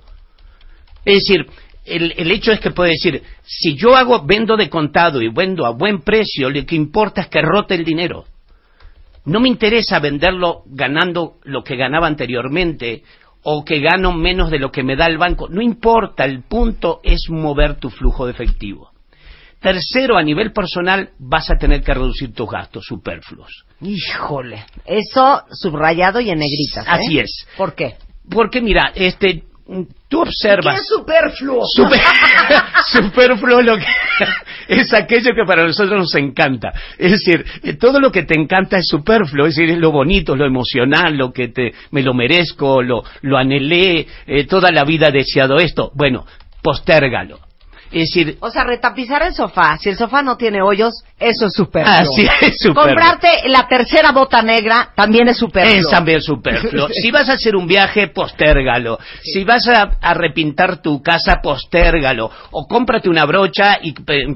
Es 1.04 1.16
decir, 1.18 1.46
el, 1.84 2.14
el 2.16 2.30
hecho 2.30 2.52
es 2.52 2.60
que 2.60 2.70
puede 2.70 2.90
decir, 2.92 3.22
si 3.42 3.76
yo 3.76 3.96
hago, 3.96 4.24
vendo 4.24 4.56
de 4.56 4.70
contado 4.70 5.20
y 5.20 5.28
vendo 5.28 5.66
a 5.66 5.70
buen 5.70 6.02
precio, 6.02 6.48
lo 6.48 6.64
que 6.64 6.76
importa 6.76 7.22
es 7.22 7.28
que 7.28 7.42
rote 7.42 7.74
el 7.74 7.84
dinero. 7.84 8.24
No 9.24 9.40
me 9.40 9.48
interesa 9.48 10.00
venderlo 10.00 10.62
ganando 10.66 11.34
lo 11.44 11.62
que 11.62 11.76
ganaba 11.76 12.06
anteriormente 12.06 13.02
o 13.44 13.64
que 13.64 13.80
gano 13.80 14.12
menos 14.12 14.50
de 14.50 14.58
lo 14.58 14.70
que 14.70 14.82
me 14.82 14.96
da 14.96 15.06
el 15.06 15.18
banco. 15.18 15.48
No 15.48 15.62
importa, 15.62 16.24
el 16.24 16.42
punto 16.42 17.00
es 17.02 17.28
mover 17.28 17.76
tu 17.76 17.90
flujo 17.90 18.26
de 18.26 18.32
efectivo. 18.32 18.90
Tercero, 19.60 20.16
a 20.16 20.22
nivel 20.24 20.52
personal, 20.52 21.10
vas 21.18 21.48
a 21.50 21.56
tener 21.56 21.82
que 21.82 21.94
reducir 21.94 22.34
tus 22.34 22.50
gastos 22.50 22.84
superfluos. 22.84 23.64
Híjole, 23.80 24.64
eso 24.84 25.42
subrayado 25.52 26.20
y 26.20 26.30
en 26.30 26.40
negritas. 26.40 26.84
¿eh? 26.84 26.90
Así 26.90 27.18
es. 27.20 27.46
¿Por 27.56 27.74
qué? 27.74 27.94
Porque 28.28 28.60
mira, 28.60 28.92
este, 28.94 29.44
tú 30.08 30.20
observas. 30.22 30.74
¿Qué 30.74 30.80
es 30.80 30.88
superfluo? 30.88 31.62
Super- 31.66 32.00
superfluo 32.92 33.62
lo 33.62 33.76
que 33.76 33.86
es 34.68 34.92
aquello 34.92 35.30
que 35.34 35.44
para 35.46 35.64
nosotros 35.66 35.98
nos 35.98 36.14
encanta. 36.14 36.72
Es 36.98 37.12
decir, 37.12 37.44
eh, 37.62 37.74
todo 37.74 38.00
lo 38.00 38.10
que 38.10 38.24
te 38.24 38.34
encanta 38.34 38.78
es 38.78 38.86
superfluo, 38.86 39.46
es 39.46 39.54
decir, 39.54 39.70
es 39.70 39.78
lo 39.78 39.92
bonito, 39.92 40.36
lo 40.36 40.46
emocional, 40.46 41.16
lo 41.16 41.32
que 41.32 41.48
te, 41.48 41.72
me 41.90 42.02
lo 42.02 42.14
merezco, 42.14 42.82
lo, 42.82 43.04
lo 43.22 43.38
anhelé, 43.38 44.06
eh, 44.26 44.46
toda 44.46 44.70
la 44.70 44.84
vida 44.84 45.08
he 45.08 45.12
deseado 45.12 45.56
esto. 45.56 45.90
Bueno, 45.94 46.26
postérgalo. 46.62 47.38
Es 47.92 48.08
decir, 48.10 48.38
O 48.40 48.50
sea, 48.50 48.64
retapizar 48.64 49.22
el 49.22 49.34
sofá. 49.34 49.76
Si 49.78 49.90
el 49.90 49.96
sofá 49.96 50.22
no 50.22 50.36
tiene 50.36 50.62
hoyos, 50.62 50.94
eso 51.20 51.46
es 51.46 51.52
superfluo. 51.52 51.94
así 51.94 52.22
es 52.40 52.56
superfluo. 52.58 52.84
Comprarte 52.84 53.28
la 53.48 53.68
tercera 53.68 54.12
bota 54.12 54.42
negra 54.42 54.90
también 54.96 55.28
es 55.28 55.36
superfluo. 55.36 55.78
Es 55.78 55.88
también 55.88 56.20
superfluo. 56.22 56.88
Si 57.02 57.10
vas 57.10 57.28
a 57.28 57.34
hacer 57.34 57.54
un 57.54 57.66
viaje, 57.66 58.08
postérgalo. 58.08 58.98
Si 59.22 59.44
vas 59.44 59.66
a, 59.68 59.98
a 60.00 60.14
repintar 60.14 60.80
tu 60.80 61.02
casa, 61.02 61.40
postérgalo. 61.42 62.30
O 62.52 62.66
cómprate 62.66 63.08
una 63.08 63.24
brocha 63.26 63.78
y 63.82 63.92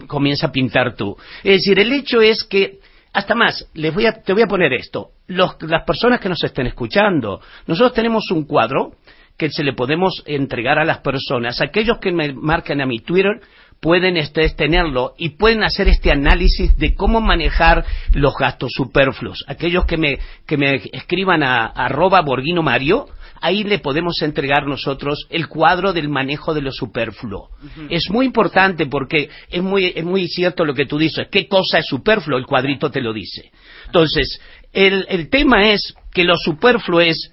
comienza 0.07 0.49
a 0.49 0.53
pintar 0.53 0.95
tú. 0.95 1.17
Es 1.43 1.63
decir, 1.63 1.79
el 1.81 1.93
hecho 1.93 2.21
es 2.21 2.45
que, 2.45 2.79
hasta 3.13 3.35
más, 3.35 3.67
les 3.75 3.95
voy 3.95 4.07
a, 4.07 4.13
te 4.13 4.33
voy 4.33 4.43
a 4.43 4.47
poner 4.47 4.73
esto. 4.75 5.11
Los- 5.29 5.57
las 5.63 5.85
personas 5.85 6.21
que 6.21 6.29
nos 6.29 6.43
estén 6.45 6.67
escuchando, 6.67 7.41
nosotros 7.67 7.95
tenemos 7.95 8.31
un 8.31 8.45
cuadro 8.45 8.93
que 9.37 9.51
se 9.51 9.65
le 9.65 9.73
podemos 9.73 10.23
entregar 10.27 10.79
a 10.79 10.85
las 10.85 10.99
personas. 10.99 11.61
Aquellos 11.61 11.99
que 11.99 12.13
me 12.13 12.33
marcan 12.33 12.81
a 12.81 12.87
mi 12.87 13.01
Twitter 13.01 13.41
pueden 13.81 14.17
este, 14.17 14.49
tenerlo 14.51 15.15
y 15.19 15.31
pueden 15.31 15.63
hacer 15.63 15.89
este 15.89 16.11
análisis 16.11 16.77
de 16.79 16.95
cómo 16.95 17.21
manejar 17.21 17.85
los 18.15 18.35
gastos 18.39 18.73
superfluos. 18.75 19.45
Aquellos 19.47 19.85
que 19.85 19.97
me, 19.97 20.19
que 20.47 20.57
me 20.57 20.83
escriban 20.93 21.43
a, 21.43 21.67
a 21.67 21.87
arroba 21.87 22.23
Borghino 22.23 22.63
Mario, 22.63 23.07
ahí 23.41 23.65
le 23.65 23.79
podemos 23.79 24.21
entregar 24.23 24.67
nosotros 24.67 25.27
el 25.31 25.49
cuadro 25.49 25.93
del 25.93 26.09
manejo 26.09 26.55
de 26.55 26.63
lo 26.63 26.73
superfluo. 26.73 27.51
Es 27.91 28.09
muy 28.11 28.27
importante 28.27 28.87
porque 28.87 29.29
es 29.51 29.63
muy, 29.63 29.93
es 29.95 30.05
muy 30.05 30.27
cierto 30.29 30.65
lo 30.65 30.75
que 30.75 30.87
tú 30.87 30.99
dices. 30.99 31.29
¿Qué 31.31 31.47
cosa 31.47 31.79
es 31.79 31.87
superfluo? 31.87 32.39
El 32.39 32.47
cuadrito 32.47 32.91
te 32.91 33.01
lo 33.01 33.13
dice. 33.13 33.51
Entonces, 33.87 34.41
el, 34.73 35.07
el 35.09 35.29
tema 35.29 35.71
es 35.71 35.95
que 36.13 36.25
lo 36.25 36.37
superfluo 36.37 37.01
es 37.01 37.33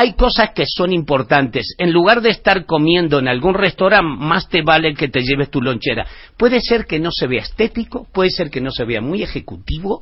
hay 0.00 0.12
cosas 0.12 0.50
que 0.54 0.62
son 0.64 0.92
importantes. 0.92 1.74
En 1.76 1.92
lugar 1.92 2.20
de 2.20 2.30
estar 2.30 2.66
comiendo 2.66 3.18
en 3.18 3.26
algún 3.26 3.54
restaurante, 3.54 4.06
más 4.06 4.48
te 4.48 4.62
vale 4.62 4.94
que 4.94 5.08
te 5.08 5.22
lleves 5.22 5.50
tu 5.50 5.60
lonchera. 5.60 6.06
Puede 6.36 6.60
ser 6.60 6.86
que 6.86 7.00
no 7.00 7.10
se 7.10 7.26
vea 7.26 7.42
estético, 7.42 8.06
puede 8.12 8.30
ser 8.30 8.48
que 8.48 8.60
no 8.60 8.70
se 8.70 8.84
vea 8.84 9.00
muy 9.00 9.24
ejecutivo, 9.24 10.00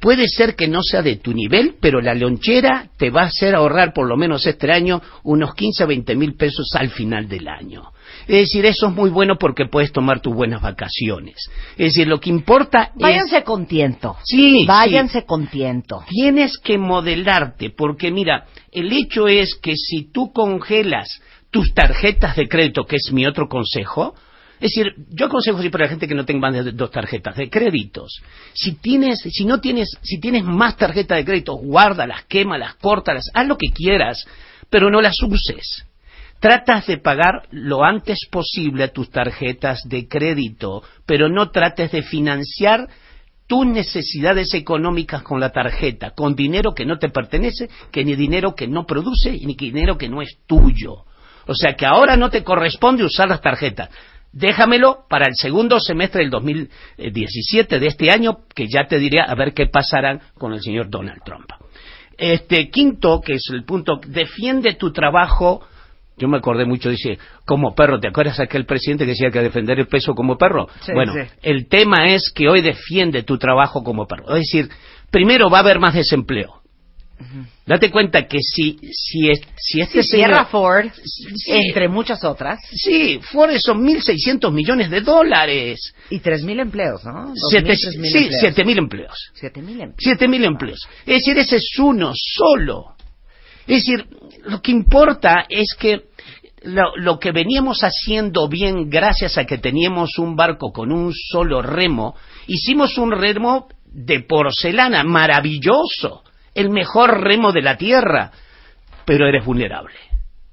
puede 0.00 0.28
ser 0.28 0.54
que 0.54 0.68
no 0.68 0.82
sea 0.82 1.02
de 1.02 1.16
tu 1.16 1.32
nivel, 1.32 1.76
pero 1.80 2.00
la 2.00 2.14
lonchera 2.14 2.90
te 2.96 3.10
va 3.10 3.22
a 3.22 3.26
hacer 3.26 3.54
ahorrar 3.54 3.92
por 3.92 4.06
lo 4.06 4.16
menos 4.16 4.46
este 4.46 4.70
año 4.72 5.02
unos 5.22 5.54
15 5.54 5.84
a 5.84 5.86
20 5.86 6.16
mil 6.16 6.34
pesos 6.34 6.68
al 6.74 6.90
final 6.90 7.28
del 7.28 7.48
año. 7.48 7.92
Es 8.28 8.42
decir, 8.42 8.66
eso 8.66 8.88
es 8.88 8.94
muy 8.94 9.10
bueno 9.10 9.36
porque 9.38 9.66
puedes 9.66 9.92
tomar 9.92 10.20
tus 10.20 10.34
buenas 10.34 10.62
vacaciones. 10.62 11.36
Es 11.72 11.94
decir, 11.94 12.08
lo 12.08 12.20
que 12.20 12.30
importa 12.30 12.92
es... 12.94 13.02
Váyanse 13.02 13.42
con 13.42 13.66
tiento. 13.66 14.16
Sí, 14.24 14.64
Váyanse 14.66 15.24
con 15.24 15.48
tiento. 15.48 16.04
Tienes 16.08 16.58
que 16.58 16.78
modelarte, 16.78 17.70
porque 17.70 18.10
mira, 18.10 18.46
el 18.72 18.92
hecho 18.92 19.28
es 19.28 19.54
que 19.56 19.74
si 19.76 20.10
tú 20.12 20.32
congelas 20.32 21.20
tus 21.50 21.72
tarjetas 21.72 22.36
de 22.36 22.48
crédito, 22.48 22.84
que 22.84 22.96
es 22.96 23.12
mi 23.12 23.26
otro 23.26 23.48
consejo, 23.48 24.14
es 24.58 24.72
decir, 24.72 24.94
yo 25.10 25.26
aconsejo 25.26 25.60
siempre 25.60 25.82
a 25.82 25.86
la 25.86 25.90
gente 25.90 26.08
que 26.08 26.14
no 26.14 26.24
tenga 26.24 26.40
más 26.40 26.64
de 26.64 26.72
dos 26.72 26.90
tarjetas 26.90 27.36
de 27.36 27.50
créditos. 27.50 28.22
Si 28.54 28.76
tienes, 28.76 29.20
si 29.20 29.44
no 29.44 29.60
tienes, 29.60 29.90
si 30.02 30.18
tienes 30.18 30.44
más 30.44 30.76
tarjetas 30.76 31.18
de 31.18 31.24
crédito, 31.26 31.54
guárdalas, 31.54 32.24
quémalas, 32.24 32.74
córtalas, 32.76 33.30
haz 33.34 33.46
lo 33.46 33.58
que 33.58 33.68
quieras, 33.68 34.24
pero 34.70 34.90
no 34.90 35.02
las 35.02 35.20
uses. 35.22 35.84
Tratas 36.40 36.86
de 36.86 36.98
pagar 36.98 37.42
lo 37.50 37.84
antes 37.84 38.20
posible 38.30 38.88
tus 38.88 39.10
tarjetas 39.10 39.80
de 39.84 40.08
crédito, 40.08 40.82
pero 41.04 41.28
no 41.28 41.50
trates 41.50 41.92
de 41.92 42.02
financiar 42.02 42.88
tus 43.46 43.66
necesidades 43.66 44.54
económicas 44.54 45.22
con 45.22 45.38
la 45.38 45.50
tarjeta, 45.50 46.10
con 46.10 46.34
dinero 46.34 46.74
que 46.74 46.84
no 46.84 46.98
te 46.98 47.10
pertenece, 47.10 47.68
que 47.92 48.04
ni 48.04 48.16
dinero 48.16 48.54
que 48.54 48.66
no 48.66 48.86
produce, 48.86 49.32
ni 49.32 49.54
dinero 49.54 49.98
que 49.98 50.08
no 50.08 50.22
es 50.22 50.38
tuyo. 50.46 51.04
O 51.46 51.54
sea 51.54 51.74
que 51.74 51.86
ahora 51.86 52.16
no 52.16 52.28
te 52.28 52.42
corresponde 52.42 53.04
usar 53.04 53.28
las 53.28 53.40
tarjetas. 53.40 53.90
Déjamelo 54.38 55.06
para 55.08 55.28
el 55.28 55.34
segundo 55.34 55.80
semestre 55.80 56.20
del 56.20 56.28
2017 56.28 57.80
de 57.80 57.86
este 57.86 58.10
año, 58.10 58.40
que 58.54 58.66
ya 58.68 58.86
te 58.86 58.98
diré 58.98 59.22
a 59.22 59.34
ver 59.34 59.54
qué 59.54 59.64
pasará 59.64 60.20
con 60.34 60.52
el 60.52 60.60
señor 60.60 60.90
Donald 60.90 61.22
Trump. 61.24 61.46
Este 62.18 62.68
quinto, 62.68 63.22
que 63.22 63.36
es 63.36 63.44
el 63.50 63.64
punto, 63.64 63.98
defiende 64.06 64.74
tu 64.74 64.92
trabajo. 64.92 65.62
Yo 66.18 66.28
me 66.28 66.36
acordé 66.36 66.66
mucho, 66.66 66.90
dice, 66.90 67.18
como 67.46 67.74
perro. 67.74 67.98
¿Te 67.98 68.08
acuerdas 68.08 68.38
aquel 68.38 68.66
presidente 68.66 69.06
que 69.06 69.12
decía 69.12 69.30
que 69.30 69.40
defender 69.40 69.78
el 69.78 69.86
peso 69.86 70.12
como 70.12 70.36
perro? 70.36 70.68
Sí, 70.82 70.92
bueno, 70.92 71.14
sí. 71.14 71.20
el 71.40 71.66
tema 71.66 72.08
es 72.08 72.30
que 72.34 72.46
hoy 72.46 72.60
defiende 72.60 73.22
tu 73.22 73.38
trabajo 73.38 73.82
como 73.82 74.06
perro. 74.06 74.36
Es 74.36 74.42
decir, 74.52 74.68
primero 75.10 75.48
va 75.48 75.58
a 75.58 75.62
haber 75.62 75.78
más 75.78 75.94
desempleo. 75.94 76.60
Date 77.66 77.90
cuenta 77.90 78.26
que 78.26 78.38
si, 78.40 78.78
si, 78.92 79.30
si 79.56 79.80
este 79.80 80.02
Si 80.02 80.10
señor- 80.18 80.46
Ford, 80.48 80.86
entre 81.46 81.88
muchas 81.88 82.22
otras, 82.24 82.60
Sí, 82.70 83.18
Ford 83.32 83.50
son 83.58 83.82
1.600 83.84 84.52
millones 84.52 84.90
de 84.90 85.00
dólares. 85.00 85.94
y 86.10 86.20
3.000 86.20 86.60
empleos, 86.60 87.04
¿no? 87.04 87.32
2.000, 87.34 87.34
Siete- 87.50 87.72
3.000 87.74 88.10
sí, 88.10 88.18
empleos. 88.18 88.40
7.000 88.42 88.78
empleos. 88.78 89.30
7.000 89.34 89.80
empleos. 89.80 89.94
Siete 89.98 90.28
mil 90.28 90.44
empleos. 90.44 90.88
Es 91.06 91.14
decir, 91.24 91.38
ese 91.38 91.56
es 91.56 91.78
uno 91.78 92.12
solo. 92.14 92.94
Es 93.66 93.84
decir, 93.84 94.06
lo 94.44 94.60
que 94.62 94.70
importa 94.70 95.46
es 95.48 95.74
que 95.78 96.02
lo, 96.62 96.96
lo 96.96 97.18
que 97.18 97.32
veníamos 97.32 97.80
haciendo 97.82 98.48
bien 98.48 98.88
gracias 98.90 99.38
a 99.38 99.44
que 99.44 99.58
teníamos 99.58 100.18
un 100.18 100.36
barco 100.36 100.70
con 100.72 100.92
un 100.92 101.12
solo 101.14 101.62
remo, 101.62 102.14
hicimos 102.46 102.96
un 102.98 103.12
remo 103.12 103.68
de 103.86 104.20
porcelana 104.20 105.02
maravilloso, 105.04 106.22
el 106.56 106.70
mejor 106.70 107.20
remo 107.20 107.52
de 107.52 107.62
la 107.62 107.76
tierra, 107.76 108.32
pero 109.04 109.28
eres 109.28 109.44
vulnerable. 109.44 109.94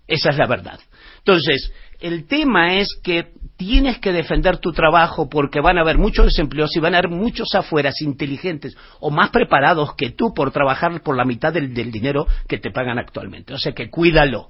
Esa 0.08 0.30
es 0.30 0.38
la 0.38 0.46
verdad. 0.48 0.80
Entonces, 1.20 1.74
el 2.00 2.28
tema 2.28 2.76
es 2.76 2.90
que 3.02 3.30
tienes 3.56 4.00
que 4.00 4.12
defender 4.12 4.58
tu 4.58 4.74
trabajo 4.74 5.30
porque 5.30 5.62
van 5.62 5.78
a 5.78 5.82
haber 5.82 5.98
muchos 5.98 6.26
desempleos 6.26 6.76
y 6.76 6.80
van 6.82 6.96
a 6.96 6.98
haber 6.98 7.10
muchos 7.10 7.56
afueras 7.56 8.02
inteligentes 8.02 8.76
o 9.00 9.10
más 9.10 9.30
preparados 9.30 9.96
que 9.96 10.10
tú 10.12 10.34
por 10.34 10.52
trabajar 10.52 11.02
por 11.02 11.16
la 11.16 11.24
mitad 11.24 11.54
del, 11.54 11.74
dinero 11.74 12.28
que 12.48 12.58
te 12.58 12.72
pagan 12.72 13.00
actualmente. 13.00 13.54
O 13.54 13.58
sea 13.58 13.72
que 13.72 13.90
cuídalo. 13.90 14.50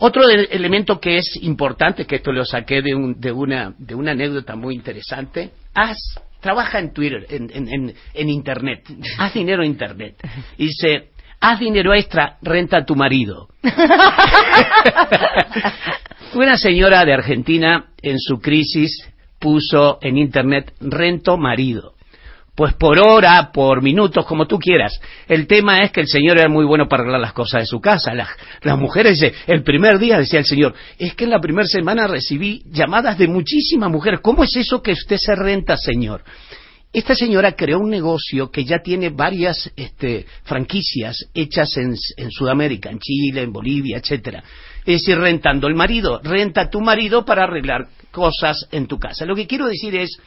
Otro 0.00 0.28
elemento 0.28 1.00
que 1.00 1.18
es 1.18 1.38
importante, 1.42 2.06
que 2.06 2.16
esto 2.16 2.32
lo 2.32 2.44
saqué 2.44 2.82
de, 2.82 2.94
un- 2.94 3.20
de 3.20 3.32
una, 3.32 3.74
de 3.78 3.94
una 3.94 4.12
anécdota 4.12 4.56
muy 4.56 4.74
interesante, 4.74 5.50
haz, 5.74 5.98
trabaja 6.40 6.78
en 6.78 6.92
Twitter, 6.92 7.26
en, 7.30 7.50
en- 7.52 7.68
en- 7.68 7.94
en 8.14 8.28
Internet, 8.30 8.84
haz 9.18 9.34
dinero 9.34 9.62
en 9.62 9.70
Internet. 9.70 10.16
Y 10.56 10.66
dice, 10.66 11.10
haz 11.40 11.58
dinero 11.60 11.92
extra, 11.94 12.36
renta 12.42 12.78
a 12.78 12.84
tu 12.84 12.94
marido. 12.96 13.48
Una 16.34 16.56
señora 16.56 17.04
de 17.04 17.14
Argentina 17.14 17.86
en 18.02 18.18
su 18.18 18.38
crisis 18.40 19.08
puso 19.38 19.98
en 20.02 20.16
Internet, 20.18 20.72
rento 20.80 21.36
marido. 21.36 21.94
Pues 22.58 22.74
por 22.74 22.98
hora, 22.98 23.52
por 23.52 23.84
minutos, 23.84 24.26
como 24.26 24.48
tú 24.48 24.58
quieras. 24.58 25.00
El 25.28 25.46
tema 25.46 25.84
es 25.84 25.92
que 25.92 26.00
el 26.00 26.08
Señor 26.08 26.38
era 26.38 26.48
muy 26.48 26.64
bueno 26.64 26.88
para 26.88 27.04
arreglar 27.04 27.20
las 27.20 27.32
cosas 27.32 27.60
de 27.60 27.66
su 27.66 27.80
casa. 27.80 28.12
Las, 28.14 28.30
las 28.62 28.76
mujeres, 28.76 29.24
el 29.46 29.62
primer 29.62 30.00
día 30.00 30.18
decía 30.18 30.40
el 30.40 30.44
Señor, 30.44 30.74
es 30.98 31.14
que 31.14 31.22
en 31.22 31.30
la 31.30 31.40
primera 31.40 31.68
semana 31.68 32.08
recibí 32.08 32.64
llamadas 32.66 33.16
de 33.16 33.28
muchísimas 33.28 33.92
mujeres. 33.92 34.18
¿Cómo 34.20 34.42
es 34.42 34.56
eso 34.56 34.82
que 34.82 34.90
usted 34.90 35.18
se 35.18 35.36
renta, 35.36 35.76
Señor? 35.76 36.24
Esta 36.92 37.14
señora 37.14 37.52
creó 37.52 37.78
un 37.78 37.90
negocio 37.90 38.50
que 38.50 38.64
ya 38.64 38.80
tiene 38.82 39.10
varias 39.10 39.70
este, 39.76 40.26
franquicias 40.42 41.16
hechas 41.34 41.76
en, 41.76 41.94
en, 42.16 42.30
Sudamérica, 42.32 42.90
en 42.90 42.98
Chile, 42.98 43.42
en 43.42 43.52
Bolivia, 43.52 43.98
etcétera. 43.98 44.42
Es 44.80 45.02
decir, 45.02 45.16
rentando 45.16 45.68
el 45.68 45.76
marido, 45.76 46.20
renta 46.24 46.62
a 46.62 46.70
tu 46.70 46.80
marido 46.80 47.24
para 47.24 47.44
arreglar 47.44 47.86
cosas 48.10 48.66
en 48.72 48.88
tu 48.88 48.98
casa. 48.98 49.26
Lo 49.26 49.36
que 49.36 49.46
quiero 49.46 49.68
decir 49.68 49.94
es, 49.94 50.18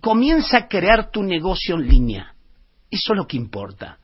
comienza 0.00 0.58
a 0.58 0.68
crear 0.68 1.10
tu 1.10 1.22
negocio 1.22 1.76
en 1.76 1.88
línea. 1.88 2.34
Eso 2.90 3.12
es 3.12 3.16
lo 3.16 3.26
que 3.26 3.36
importa. 3.36 3.98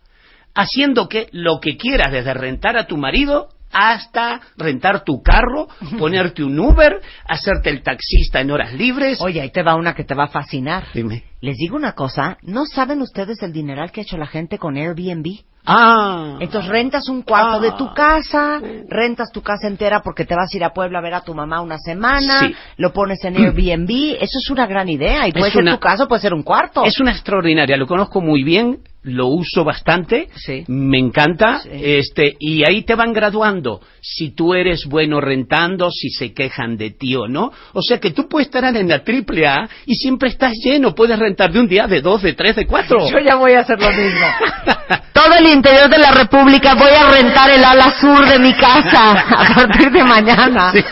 Haciendo 0.54 1.08
que 1.08 1.28
lo 1.32 1.60
que 1.60 1.76
quieras, 1.76 2.12
desde 2.12 2.32
rentar 2.34 2.76
a 2.76 2.86
tu 2.86 2.96
marido 2.96 3.48
hasta 3.72 4.40
rentar 4.56 5.04
tu 5.04 5.22
carro, 5.22 5.68
ponerte 5.98 6.42
un 6.44 6.58
Uber, 6.58 7.00
hacerte 7.28 7.70
el 7.70 7.82
taxista 7.82 8.40
en 8.40 8.50
horas 8.50 8.72
libres. 8.72 9.20
Oye, 9.20 9.40
ahí 9.40 9.50
te 9.50 9.62
va 9.62 9.74
una 9.74 9.94
que 9.94 10.04
te 10.04 10.14
va 10.14 10.24
a 10.24 10.28
fascinar. 10.28 10.84
Dime. 10.94 11.24
Les 11.40 11.56
digo 11.56 11.76
una 11.76 11.92
cosa, 11.92 12.38
¿no 12.42 12.64
saben 12.66 13.02
ustedes 13.02 13.42
el 13.42 13.52
dineral 13.52 13.92
que 13.92 14.00
ha 14.00 14.04
hecho 14.04 14.16
la 14.16 14.26
gente 14.26 14.58
con 14.58 14.76
Airbnb? 14.76 15.26
Ah. 15.68 16.36
Entonces 16.40 16.70
rentas 16.70 17.08
un 17.08 17.22
cuarto 17.22 17.58
Ah. 17.58 17.60
de 17.60 17.72
tu 17.72 17.92
casa, 17.92 18.60
rentas 18.88 19.30
tu 19.32 19.42
casa 19.42 19.66
entera 19.66 20.00
porque 20.00 20.24
te 20.24 20.34
vas 20.36 20.48
a 20.52 20.56
ir 20.56 20.62
a 20.64 20.72
Puebla 20.72 21.00
a 21.00 21.02
ver 21.02 21.14
a 21.14 21.22
tu 21.22 21.34
mamá 21.34 21.60
una 21.60 21.76
semana, 21.78 22.40
Sí. 22.40 22.54
lo 22.76 22.92
pones 22.92 23.22
en 23.24 23.36
Airbnb, 23.36 23.90
eso 24.20 24.38
es 24.38 24.48
una 24.50 24.66
gran 24.66 24.88
idea 24.88 25.26
y 25.26 25.32
puede 25.32 25.48
Es 25.48 25.52
ser 25.54 25.62
una- 25.62 25.74
tu 25.74 25.80
casa, 25.80 26.06
puede 26.06 26.22
ser 26.22 26.34
un 26.34 26.44
cuarto. 26.44 26.84
Es 26.84 27.00
una 27.00 27.10
extraordinaria, 27.10 27.76
lo 27.76 27.86
conozco 27.88 28.20
muy 28.20 28.44
bien, 28.44 28.78
lo 29.06 29.26
uso 29.28 29.64
bastante, 29.64 30.28
Sí. 30.34 30.64
me 30.68 30.98
encanta, 30.98 31.60
Sí. 31.60 31.70
este, 31.72 32.36
y 32.38 32.62
ahí 32.64 32.82
te 32.82 32.94
van 32.94 33.12
graduando 33.12 33.80
si 34.00 34.30
tú 34.30 34.54
eres 34.54 34.84
bueno 34.86 35.20
rentando, 35.20 35.90
si 35.90 36.10
se 36.10 36.32
quejan 36.32 36.76
de 36.76 36.90
ti 36.90 37.16
o 37.16 37.26
no. 37.26 37.50
O 37.72 37.82
sea 37.82 37.98
que 37.98 38.10
tú 38.12 38.28
puedes 38.28 38.46
estar 38.48 38.64
en 38.64 38.88
la 38.88 39.02
triple 39.02 39.46
A 39.46 39.68
y 39.86 39.94
siempre 39.96 40.28
estás 40.28 40.52
lleno, 40.64 40.94
puedes 40.94 41.18
rentar 41.18 41.50
de 41.52 41.58
un 41.60 41.66
día, 41.68 41.86
de 41.86 42.00
dos, 42.00 42.22
de 42.22 42.34
tres, 42.34 42.54
de 42.56 42.66
cuatro. 42.66 42.98
Yo 43.10 43.18
ya 43.18 43.34
voy 43.36 43.52
a 43.54 43.60
hacer 43.60 43.80
lo 43.80 43.90
mismo. 43.90 44.26
Todo 45.12 45.34
el 45.38 45.46
interior 45.46 45.88
de 45.88 45.98
la 45.98 46.12
República 46.12 46.74
voy 46.74 46.90
a 46.90 47.08
rentar 47.10 47.50
el 47.50 47.64
ala 47.64 47.90
sur 47.98 48.24
de 48.28 48.38
mi 48.38 48.52
casa 48.54 49.12
a 49.12 49.54
partir 49.54 49.90
de 49.90 50.04
mañana. 50.04 50.72
Sí. 50.72 50.84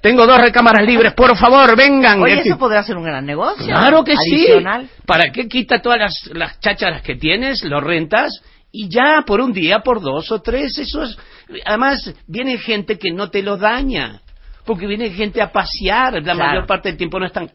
Tengo 0.00 0.26
dos 0.26 0.38
recámaras 0.40 0.84
libres, 0.86 1.12
por 1.14 1.36
favor, 1.36 1.74
vengan. 1.76 2.20
Oye, 2.22 2.40
Es 2.40 2.46
eso 2.46 2.58
podría 2.58 2.82
ser 2.82 2.96
un 2.96 3.04
gran 3.04 3.24
negocio. 3.24 3.66
Claro 3.66 4.02
que 4.04 4.12
Adicional. 4.14 4.82
sí. 4.82 5.02
¿Para 5.06 5.30
qué 5.32 5.48
quita 5.48 5.80
todas 5.80 5.98
las, 5.98 6.30
las 6.34 6.60
chácharas 6.60 7.02
que 7.02 7.14
tienes, 7.42 7.64
lo 7.64 7.80
rentas 7.80 8.42
y 8.70 8.88
ya 8.88 9.22
por 9.26 9.40
un 9.40 9.52
día, 9.52 9.80
por 9.80 10.00
dos 10.00 10.30
o 10.30 10.40
tres? 10.40 10.78
Eso 10.78 11.02
es. 11.02 11.18
Además, 11.64 12.14
viene 12.26 12.56
gente 12.58 12.98
que 12.98 13.10
no 13.10 13.30
te 13.30 13.42
lo 13.42 13.56
daña. 13.56 14.20
Porque 14.64 14.86
viene 14.86 15.10
gente 15.10 15.42
a 15.42 15.50
pasear. 15.50 16.14
La 16.14 16.22
Claro. 16.34 16.38
mayor 16.38 16.66
parte 16.66 16.88
del 16.88 16.96
tiempo 16.98 17.18
no 17.18 17.26
están. 17.26 17.50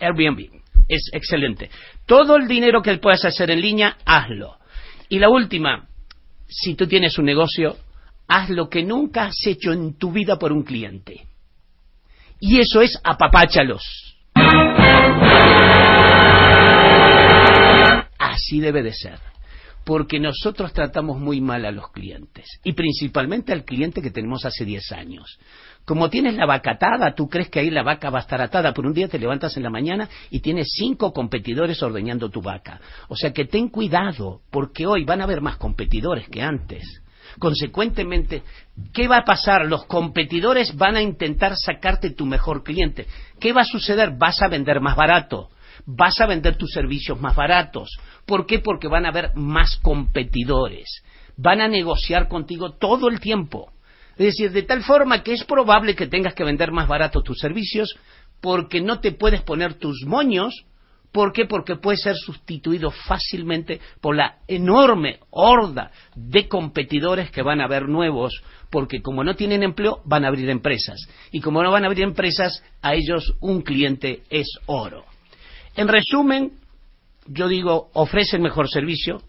Airbnb. 0.00 0.50
Es 0.88 1.10
excelente. 1.12 1.70
Todo 2.06 2.36
el 2.36 2.48
dinero 2.48 2.82
que 2.82 2.96
puedas 2.98 3.24
hacer 3.24 3.50
en 3.52 3.60
línea, 3.60 3.96
hazlo. 4.04 4.56
Y 5.08 5.18
la 5.20 5.28
última, 5.28 5.86
si 6.48 6.74
tú 6.74 6.86
tienes 6.88 7.16
un 7.18 7.24
negocio, 7.26 7.76
haz 8.26 8.50
lo 8.50 8.68
que 8.68 8.82
nunca 8.82 9.26
has 9.26 9.46
hecho 9.46 9.72
en 9.72 9.96
tu 9.96 10.10
vida 10.10 10.36
por 10.36 10.52
un 10.52 10.64
cliente. 10.64 11.20
Y 12.40 12.58
eso 12.58 12.80
es 12.82 12.98
apapáchalos. 13.04 14.16
Así 18.40 18.60
debe 18.60 18.82
de 18.82 18.92
ser. 18.92 19.18
Porque 19.84 20.20
nosotros 20.20 20.72
tratamos 20.72 21.18
muy 21.18 21.40
mal 21.40 21.64
a 21.64 21.70
los 21.70 21.90
clientes. 21.90 22.46
Y 22.64 22.74
principalmente 22.74 23.52
al 23.52 23.64
cliente 23.64 24.02
que 24.02 24.10
tenemos 24.10 24.44
hace 24.44 24.64
10 24.64 24.92
años. 24.92 25.38
Como 25.84 26.10
tienes 26.10 26.34
la 26.34 26.46
vaca 26.46 26.72
atada, 26.72 27.14
tú 27.14 27.28
crees 27.28 27.48
que 27.48 27.60
ahí 27.60 27.70
la 27.70 27.82
vaca 27.82 28.10
va 28.10 28.18
a 28.18 28.22
estar 28.22 28.40
atada. 28.40 28.74
Por 28.74 28.86
un 28.86 28.92
día 28.92 29.08
te 29.08 29.18
levantas 29.18 29.56
en 29.56 29.62
la 29.62 29.70
mañana 29.70 30.08
y 30.30 30.40
tienes 30.40 30.68
cinco 30.76 31.12
competidores 31.12 31.82
ordeñando 31.82 32.28
tu 32.28 32.42
vaca. 32.42 32.80
O 33.08 33.16
sea 33.16 33.32
que 33.32 33.46
ten 33.46 33.68
cuidado, 33.68 34.42
porque 34.50 34.86
hoy 34.86 35.04
van 35.04 35.22
a 35.22 35.24
haber 35.24 35.40
más 35.40 35.56
competidores 35.56 36.28
que 36.28 36.42
antes. 36.42 37.02
Consecuentemente, 37.38 38.42
¿qué 38.92 39.08
va 39.08 39.18
a 39.18 39.24
pasar? 39.24 39.66
Los 39.66 39.86
competidores 39.86 40.76
van 40.76 40.96
a 40.96 41.02
intentar 41.02 41.54
sacarte 41.56 42.10
tu 42.10 42.26
mejor 42.26 42.62
cliente. 42.62 43.06
¿Qué 43.38 43.52
va 43.52 43.62
a 43.62 43.64
suceder? 43.64 44.12
Vas 44.18 44.42
a 44.42 44.48
vender 44.48 44.80
más 44.80 44.96
barato. 44.96 45.48
Vas 45.86 46.20
a 46.20 46.26
vender 46.26 46.56
tus 46.56 46.72
servicios 46.72 47.20
más 47.20 47.34
baratos. 47.34 47.90
¿Por 48.26 48.46
qué? 48.46 48.58
Porque 48.58 48.88
van 48.88 49.06
a 49.06 49.10
haber 49.10 49.34
más 49.34 49.76
competidores. 49.82 51.02
Van 51.36 51.60
a 51.60 51.68
negociar 51.68 52.28
contigo 52.28 52.72
todo 52.72 53.08
el 53.08 53.20
tiempo. 53.20 53.72
Es 54.20 54.26
decir, 54.26 54.52
de 54.52 54.64
tal 54.64 54.82
forma 54.82 55.22
que 55.22 55.32
es 55.32 55.44
probable 55.44 55.94
que 55.94 56.06
tengas 56.06 56.34
que 56.34 56.44
vender 56.44 56.72
más 56.72 56.86
barato 56.86 57.22
tus 57.22 57.38
servicios 57.38 57.96
porque 58.40 58.80
no 58.80 59.00
te 59.00 59.12
puedes 59.12 59.42
poner 59.42 59.74
tus 59.74 60.04
moños. 60.06 60.66
¿Por 61.12 61.32
qué? 61.32 61.46
Porque 61.46 61.76
puede 61.76 61.96
ser 61.96 62.14
sustituido 62.16 62.90
fácilmente 62.90 63.80
por 64.00 64.14
la 64.14 64.36
enorme 64.46 65.20
horda 65.30 65.90
de 66.14 66.46
competidores 66.48 67.30
que 67.30 67.42
van 67.42 67.60
a 67.60 67.64
haber 67.64 67.88
nuevos, 67.88 68.42
porque 68.70 69.02
como 69.02 69.24
no 69.24 69.34
tienen 69.34 69.62
empleo, 69.62 70.02
van 70.04 70.24
a 70.24 70.28
abrir 70.28 70.48
empresas. 70.50 71.00
Y 71.32 71.40
como 71.40 71.62
no 71.62 71.72
van 71.72 71.84
a 71.84 71.86
abrir 71.88 72.04
empresas, 72.04 72.62
a 72.80 72.94
ellos 72.94 73.34
un 73.40 73.62
cliente 73.62 74.22
es 74.30 74.46
oro. 74.66 75.09
En 75.76 75.88
resumen, 75.88 76.52
yo 77.26 77.48
digo, 77.48 77.90
ofrece 77.94 78.36
el 78.36 78.42
mejor 78.42 78.68
servicio, 78.68 79.22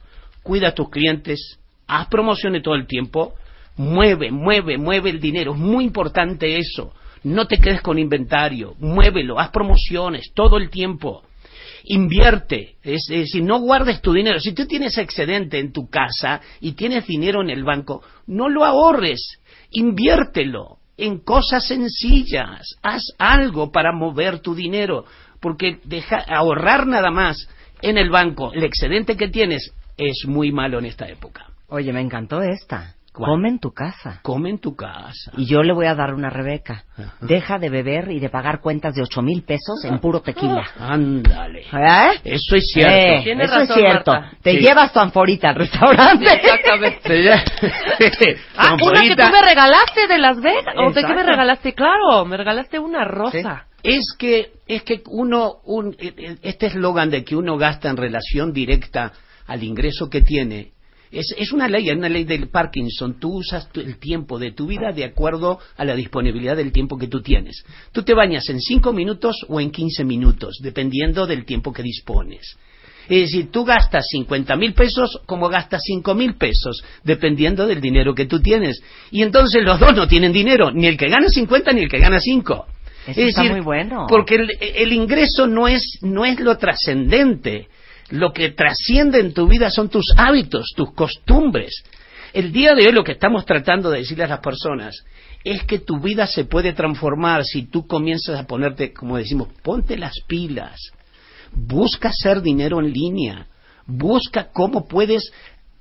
cuida 0.43 0.69
a 0.69 0.73
tus 0.73 0.89
clientes, 0.89 1.59
haz 1.87 2.07
promociones 2.07 2.63
todo 2.63 2.75
el 2.75 2.87
tiempo, 2.87 3.35
mueve, 3.77 4.31
mueve, 4.31 4.77
mueve 4.77 5.09
el 5.09 5.19
dinero. 5.19 5.53
Es 5.53 5.59
muy 5.59 5.83
importante 5.83 6.57
eso. 6.57 6.93
No 7.23 7.45
te 7.45 7.57
quedes 7.57 7.81
con 7.81 7.99
inventario, 7.99 8.75
muévelo, 8.79 9.39
haz 9.39 9.51
promociones 9.51 10.31
todo 10.33 10.57
el 10.57 10.69
tiempo. 10.69 11.23
Invierte, 11.83 12.75
es, 12.83 13.05
decir, 13.07 13.43
no 13.43 13.59
guardes 13.59 14.01
tu 14.01 14.13
dinero. 14.13 14.39
Si 14.39 14.53
tú 14.53 14.65
tienes 14.65 14.97
excedente 14.97 15.59
en 15.59 15.71
tu 15.71 15.87
casa 15.87 16.41
y 16.59 16.73
tienes 16.73 17.05
dinero 17.05 17.41
en 17.41 17.49
el 17.49 17.63
banco, 17.63 18.03
no 18.27 18.49
lo 18.49 18.65
ahorres, 18.65 19.39
inviértelo 19.71 20.77
en 20.97 21.19
cosas 21.19 21.67
sencillas. 21.67 22.75
Haz 22.81 23.03
algo 23.17 23.71
para 23.71 23.91
mover 23.91 24.39
tu 24.39 24.55
dinero, 24.55 25.05
porque 25.41 25.79
deja, 25.83 26.17
ahorrar 26.27 26.87
nada 26.87 27.11
más 27.11 27.47
en 27.81 27.97
el 27.97 28.09
banco, 28.09 28.53
el 28.53 28.63
excedente 28.63 29.17
que 29.17 29.27
tienes, 29.27 29.73
es 29.97 30.25
muy 30.27 30.51
malo 30.51 30.79
en 30.79 30.85
esta 30.85 31.07
época. 31.07 31.47
Oye, 31.67 31.91
me 31.91 32.01
encantó 32.01 32.41
esta. 32.41 32.95
¿Cuál? 33.13 33.29
Come 33.31 33.49
en 33.49 33.59
tu 33.59 33.73
casa. 33.73 34.19
Come 34.21 34.49
en 34.51 34.59
tu 34.59 34.73
casa. 34.73 35.31
Y 35.35 35.45
yo 35.45 35.63
le 35.63 35.73
voy 35.73 35.85
a 35.85 35.95
dar 35.95 36.13
una 36.13 36.29
Rebeca. 36.29 36.85
Ajá. 36.97 37.13
Deja 37.19 37.59
de 37.59 37.69
beber 37.69 38.09
y 38.09 38.21
de 38.21 38.29
pagar 38.29 38.61
cuentas 38.61 38.95
de 38.95 39.01
ocho 39.01 39.21
mil 39.21 39.43
pesos 39.43 39.83
en 39.83 39.99
puro 39.99 40.21
tequila. 40.21 40.65
Ándale. 40.79 41.59
¿Eh? 41.73 42.21
Eso 42.23 42.55
es 42.55 42.71
cierto. 42.73 42.93
Eh, 42.95 43.21
Tienes 43.25 43.49
eso 43.51 43.59
es 43.59 43.73
cierto. 43.73 44.11
Marta. 44.13 44.37
Te 44.41 44.51
Sí. 44.53 44.59
llevas 44.59 44.93
tu 44.93 44.99
anforita 45.01 45.49
al 45.49 45.55
restaurante. 45.55 46.25
Exactamente. 46.33 47.31
Ah, 48.57 48.75
una 48.81 49.01
que 49.01 49.15
tú 49.15 49.23
me 49.23 49.41
regalaste 49.41 50.07
de 50.07 50.17
Las 50.17 50.39
Vegas. 50.39 50.75
¿O 50.77 50.91
de 50.91 51.03
qué 51.03 51.13
me 51.13 51.23
regalaste? 51.23 51.73
Claro, 51.73 52.25
me 52.25 52.37
regalaste 52.37 52.79
una 52.79 53.03
rosa. 53.05 53.65
Es 53.83 54.13
que, 54.17 54.51
es 54.67 54.83
que 54.83 55.01
uno, 55.07 55.55
un- 55.65 55.95
este 56.41 56.67
eslogan 56.67 57.09
de 57.09 57.23
que 57.23 57.35
uno 57.35 57.57
gasta 57.57 57.89
en 57.89 57.97
relación 57.97 58.53
directa 58.53 59.11
al 59.47 59.63
ingreso 59.63 60.09
que 60.09 60.21
tiene, 60.21 60.71
es, 61.11 61.33
es 61.37 61.51
una 61.51 61.67
ley, 61.67 61.89
es 61.89 61.95
una 61.97 62.07
ley 62.07 62.23
del 62.23 62.47
Parkinson. 62.49 63.19
Tú 63.19 63.39
usas 63.39 63.67
el 63.73 63.97
tiempo 63.97 64.39
de 64.39 64.51
tu 64.53 64.67
vida 64.67 64.91
de 64.93 65.03
acuerdo 65.03 65.59
a 65.75 65.83
la 65.83 65.95
disponibilidad 65.95 66.55
del 66.55 66.71
tiempo 66.71 66.97
que 66.97 67.07
tú 67.07 67.21
tienes. 67.21 67.65
Tú 67.91 68.03
te 68.03 68.13
bañas 68.13 68.47
en 68.49 68.61
5 68.61 68.93
minutos 68.93 69.35
o 69.49 69.59
en 69.59 69.71
15 69.71 70.05
minutos, 70.05 70.59
dependiendo 70.61 71.27
del 71.27 71.43
tiempo 71.43 71.73
que 71.73 71.83
dispones. 71.83 72.55
Es 73.09 73.23
decir, 73.31 73.51
tú 73.51 73.65
gastas 73.65 74.05
50 74.09 74.55
mil 74.55 74.73
pesos 74.73 75.19
como 75.25 75.49
gastas 75.49 75.81
5 75.83 76.15
mil 76.15 76.35
pesos, 76.35 76.81
dependiendo 77.03 77.67
del 77.67 77.81
dinero 77.81 78.13
que 78.15 78.25
tú 78.27 78.39
tienes. 78.39 78.81
Y 79.09 79.21
entonces 79.23 79.63
los 79.65 79.79
dos 79.81 79.93
no 79.93 80.07
tienen 80.07 80.31
dinero, 80.31 80.71
ni 80.71 80.85
el 80.87 80.97
que 80.97 81.09
gana 81.09 81.27
50 81.27 81.73
ni 81.73 81.81
el 81.81 81.89
que 81.89 81.99
gana 81.99 82.19
5. 82.21 82.67
Eso 83.07 83.19
es 83.21 83.27
está 83.29 83.41
decir, 83.41 83.51
muy 83.55 83.61
bueno. 83.61 84.05
Porque 84.07 84.35
el, 84.35 84.51
el 84.59 84.93
ingreso 84.93 85.47
no 85.47 85.67
es, 85.67 85.99
no 86.01 86.25
es 86.25 86.39
lo 86.39 86.57
trascendente. 86.57 87.67
Lo 88.09 88.33
que 88.33 88.51
trasciende 88.51 89.19
en 89.19 89.33
tu 89.33 89.47
vida 89.47 89.69
son 89.69 89.89
tus 89.89 90.13
hábitos, 90.17 90.73
tus 90.75 90.93
costumbres. 90.93 91.83
El 92.33 92.51
día 92.51 92.73
de 92.75 92.87
hoy 92.87 92.93
lo 92.93 93.03
que 93.03 93.13
estamos 93.13 93.45
tratando 93.45 93.89
de 93.89 93.99
decirle 93.99 94.25
a 94.25 94.27
las 94.27 94.39
personas 94.39 95.03
es 95.43 95.63
que 95.63 95.79
tu 95.79 95.99
vida 95.99 96.27
se 96.27 96.45
puede 96.45 96.73
transformar 96.73 97.43
si 97.45 97.63
tú 97.63 97.87
comienzas 97.87 98.39
a 98.39 98.45
ponerte, 98.45 98.93
como 98.93 99.17
decimos, 99.17 99.49
ponte 99.63 99.97
las 99.97 100.13
pilas. 100.27 100.91
Busca 101.51 102.09
hacer 102.09 102.41
dinero 102.41 102.79
en 102.79 102.93
línea. 102.93 103.47
Busca 103.87 104.49
cómo 104.53 104.87
puedes 104.87 105.31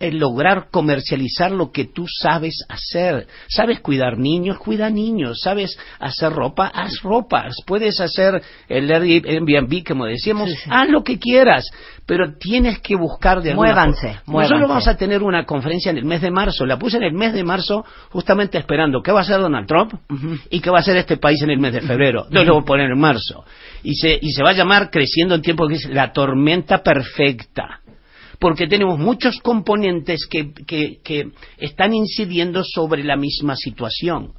el 0.00 0.18
lograr 0.18 0.68
comercializar 0.70 1.52
lo 1.52 1.70
que 1.70 1.84
tú 1.84 2.06
sabes 2.08 2.64
hacer. 2.68 3.26
Sabes 3.48 3.80
cuidar 3.80 4.18
niños, 4.18 4.58
cuida 4.58 4.90
niños. 4.90 5.40
Sabes 5.42 5.78
hacer 6.00 6.32
ropa, 6.32 6.66
haz 6.66 7.00
ropa. 7.02 7.46
Puedes 7.66 8.00
hacer 8.00 8.42
el 8.68 8.90
Airbnb, 8.90 9.84
como 9.86 10.06
decíamos, 10.06 10.50
haz 10.68 10.88
lo 10.88 11.04
que 11.04 11.18
quieras. 11.18 11.64
Pero 12.06 12.34
tienes 12.38 12.80
que 12.80 12.96
buscar 12.96 13.40
de 13.42 13.50
alguna 13.50 13.68
Muévanse, 13.72 14.00
forma. 14.00 14.22
muévanse. 14.26 14.54
Nosotros 14.54 14.68
vamos 14.68 14.88
a 14.88 14.96
tener 14.96 15.22
una 15.22 15.44
conferencia 15.44 15.90
en 15.90 15.98
el 15.98 16.04
mes 16.04 16.22
de 16.22 16.30
marzo. 16.30 16.66
La 16.66 16.78
puse 16.78 16.96
en 16.96 17.04
el 17.04 17.12
mes 17.12 17.34
de 17.34 17.44
marzo 17.44 17.84
justamente 18.08 18.58
esperando 18.58 19.02
qué 19.02 19.12
va 19.12 19.20
a 19.20 19.22
hacer 19.22 19.38
Donald 19.38 19.68
Trump 19.68 19.92
y 20.50 20.60
qué 20.60 20.70
va 20.70 20.78
a 20.78 20.80
hacer 20.80 20.96
este 20.96 21.18
país 21.18 21.40
en 21.42 21.50
el 21.50 21.58
mes 21.60 21.74
de 21.74 21.82
febrero. 21.82 22.24
Entonces 22.24 22.48
lo 22.48 22.54
voy 22.54 22.62
a 22.62 22.66
poner 22.66 22.90
en 22.90 22.98
marzo. 22.98 23.44
Y 23.82 23.94
se, 23.94 24.18
y 24.20 24.30
se 24.32 24.42
va 24.42 24.50
a 24.50 24.54
llamar 24.54 24.90
Creciendo 24.90 25.34
en 25.34 25.42
Tiempo, 25.42 25.68
que 25.68 25.74
es 25.74 25.86
la 25.90 26.12
tormenta 26.12 26.82
perfecta 26.82 27.79
porque 28.40 28.66
tenemos 28.66 28.98
muchos 28.98 29.38
componentes 29.40 30.26
que, 30.26 31.32
están 31.58 31.94
incidiendo 31.94 32.64
sobre 32.64 33.04
la 33.04 33.16
misma 33.16 33.54
situación. 33.54 34.32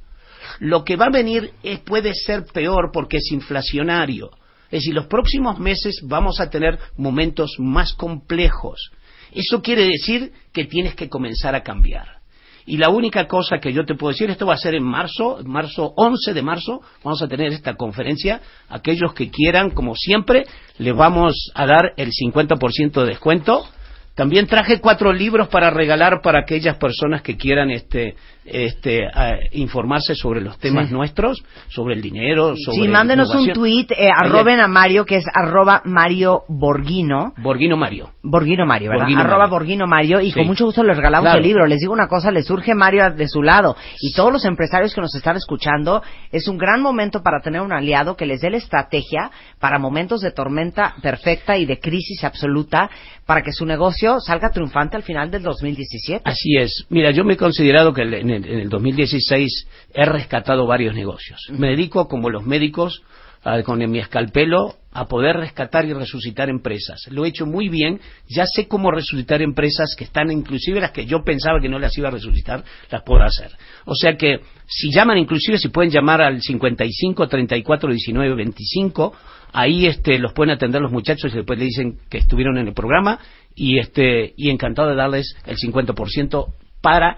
Lo 0.58 0.84
que 0.84 0.96
va 0.96 1.06
a 1.06 1.12
venir 1.12 1.52
eh, 1.62 1.78
puede 1.78 2.12
ser 2.12 2.44
peor 2.52 2.90
porque 2.92 3.18
es 3.18 3.30
inflacionario. 3.30 4.30
Es 4.64 4.80
decir, 4.80 4.94
los 4.94 5.06
próximos 5.06 5.58
meses 5.60 6.00
vamos 6.02 6.40
a 6.40 6.50
tener 6.50 6.78
momentos 6.96 7.54
más 7.58 7.94
complejos. 7.94 8.90
Eso 9.30 9.62
quiere 9.62 9.84
decir 9.84 10.32
que 10.52 10.64
tienes 10.64 10.94
que 10.94 11.08
comenzar 11.08 11.54
a 11.54 11.62
cambiar. 11.62 12.22
Y 12.66 12.78
la 12.78 12.90
única 12.90 13.26
cosa 13.28 13.58
que 13.58 13.72
yo 13.72 13.84
te 13.84 13.94
puedo 13.94 14.12
decir, 14.12 14.30
esto 14.30 14.46
va 14.46 14.54
a 14.54 14.58
ser 14.58 14.74
en 14.74 14.84
marzo, 14.84 15.38
marzo 15.44 15.92
11 15.96 16.32
de 16.32 16.42
marzo, 16.42 16.80
vamos 17.04 17.22
a 17.22 17.28
tener 17.28 17.52
esta 17.52 17.74
conferencia. 17.74 18.40
Aquellos 18.68 19.14
que 19.14 19.30
quieran, 19.30 19.70
como 19.70 19.94
siempre, 19.94 20.44
les 20.78 20.94
vamos 20.94 21.52
a 21.54 21.66
dar 21.66 21.92
el 21.96 22.10
50% 22.10 23.00
de 23.00 23.06
descuento. 23.06 23.64
También 24.14 24.46
traje 24.46 24.78
cuatro 24.78 25.10
libros 25.10 25.48
para 25.48 25.70
regalar 25.70 26.20
para 26.22 26.40
aquellas 26.40 26.76
personas 26.76 27.22
que 27.22 27.36
quieran 27.38 27.70
este, 27.70 28.14
este, 28.44 29.08
informarse 29.52 30.14
sobre 30.14 30.42
los 30.42 30.58
temas 30.58 30.88
Sí. 30.88 30.94
nuestros, 30.94 31.42
sobre 31.68 31.94
el 31.94 32.02
dinero, 32.02 32.54
sobre 32.56 32.82
Sí, 32.82 32.88
mándenos 32.88 33.30
un 33.30 33.44
innovación. 33.44 33.54
tweet, 33.54 33.86
eh, 33.96 34.10
arroben 34.14 34.60
a 34.60 34.68
Mario, 34.68 35.06
que 35.06 35.16
es 35.16 35.24
arroba 35.32 35.80
Mario 35.86 36.42
Borghino. 36.48 37.32
Borghino 37.38 37.76
Mario. 37.78 38.10
Borghino 38.22 38.66
Mario, 38.66 38.90
¿verdad? 38.90 39.04
Borghino 39.04 39.20
Arroba 39.20 39.38
Mario. 39.38 39.50
Borghino 39.52 39.86
Mario 39.86 40.20
y 40.20 40.30
Sí. 40.30 40.38
con 40.38 40.46
mucho 40.46 40.66
gusto 40.66 40.82
les 40.84 40.96
regalamos 40.96 41.24
Claro. 41.24 41.38
el 41.38 41.44
libro. 41.46 41.66
Les 41.66 41.80
digo 41.80 41.92
una 41.94 42.06
cosa, 42.08 42.30
les 42.30 42.46
surge 42.46 42.74
Mario 42.74 43.10
de 43.14 43.28
su 43.28 43.42
lado 43.42 43.76
y 44.00 44.12
todos 44.14 44.30
los 44.30 44.44
empresarios 44.44 44.94
que 44.94 45.00
nos 45.00 45.14
están 45.14 45.36
escuchando, 45.36 46.02
es 46.30 46.48
un 46.48 46.58
gran 46.58 46.82
momento 46.82 47.22
para 47.22 47.40
tener 47.40 47.62
un 47.62 47.72
aliado 47.72 48.14
que 48.16 48.26
les 48.26 48.40
dé 48.42 48.50
la 48.50 48.58
estrategia 48.58 49.30
para 49.58 49.78
momentos 49.78 50.20
de 50.20 50.32
tormenta 50.32 50.96
perfecta 51.00 51.56
y 51.56 51.64
de 51.64 51.78
crisis 51.78 52.24
absoluta 52.24 52.90
para 53.26 53.40
que 53.42 53.52
su 53.52 53.64
negocio 53.64 54.01
salga 54.20 54.50
triunfante 54.50 54.96
al 54.96 55.02
final 55.02 55.30
del 55.30 55.42
2017. 55.42 56.22
Así 56.24 56.56
es. 56.56 56.86
Mira, 56.90 57.10
yo 57.10 57.24
me 57.24 57.34
he 57.34 57.36
considerado 57.36 57.92
que 57.92 58.02
en 58.02 58.14
el, 58.14 58.30
en 58.46 58.58
el 58.60 58.68
2016 58.68 59.66
he 59.94 60.04
rescatado 60.04 60.66
varios 60.66 60.94
negocios. 60.94 61.40
Me 61.50 61.68
dedico, 61.68 62.08
como 62.08 62.30
los 62.30 62.44
médicos, 62.46 63.02
a- 63.44 63.62
con 63.62 63.78
mi 63.90 63.98
escalpelo, 63.98 64.76
a 64.92 65.06
poder 65.08 65.36
rescatar 65.36 65.84
y 65.86 65.92
resucitar 65.94 66.48
empresas. 66.50 67.06
Lo 67.10 67.24
he 67.24 67.28
hecho 67.28 67.46
muy 67.46 67.68
bien. 67.68 67.98
Ya 68.28 68.44
sé 68.46 68.68
cómo 68.68 68.90
resucitar 68.90 69.40
empresas 69.42 69.94
que 69.96 70.04
están, 70.04 70.30
inclusive 70.30 70.80
las 70.80 70.92
que 70.92 71.06
yo 71.06 71.24
pensaba 71.24 71.60
que 71.60 71.68
no 71.68 71.78
las 71.78 71.96
iba 71.98 72.08
a 72.08 72.12
resucitar, 72.12 72.62
las 72.90 73.02
puedo 73.02 73.22
hacer. 73.24 73.50
O 73.86 73.94
sea 73.94 74.16
que, 74.16 74.40
si 74.66 74.92
llaman, 74.92 75.18
inclusive, 75.18 75.58
si 75.58 75.68
pueden 75.70 75.90
llamar 75.90 76.20
al 76.22 76.40
55 76.42 77.26
34 77.26 77.90
19 77.90 78.34
25, 78.36 79.12
ahí 79.54 79.86
este, 79.86 80.18
los 80.18 80.32
pueden 80.34 80.54
atender 80.54 80.80
los 80.82 80.92
muchachos 80.92 81.32
y 81.32 81.36
después 81.38 81.58
le 81.58 81.64
dicen 81.64 81.98
que 82.10 82.18
estuvieron 82.18 82.58
en 82.58 82.68
el 82.68 82.74
programa 82.74 83.18
y, 83.54 83.78
este, 83.78 84.32
y 84.36 84.50
encantado 84.50 84.88
de 84.90 84.96
darles 84.96 85.34
el 85.46 85.56
50% 85.56 86.46
para 86.80 87.16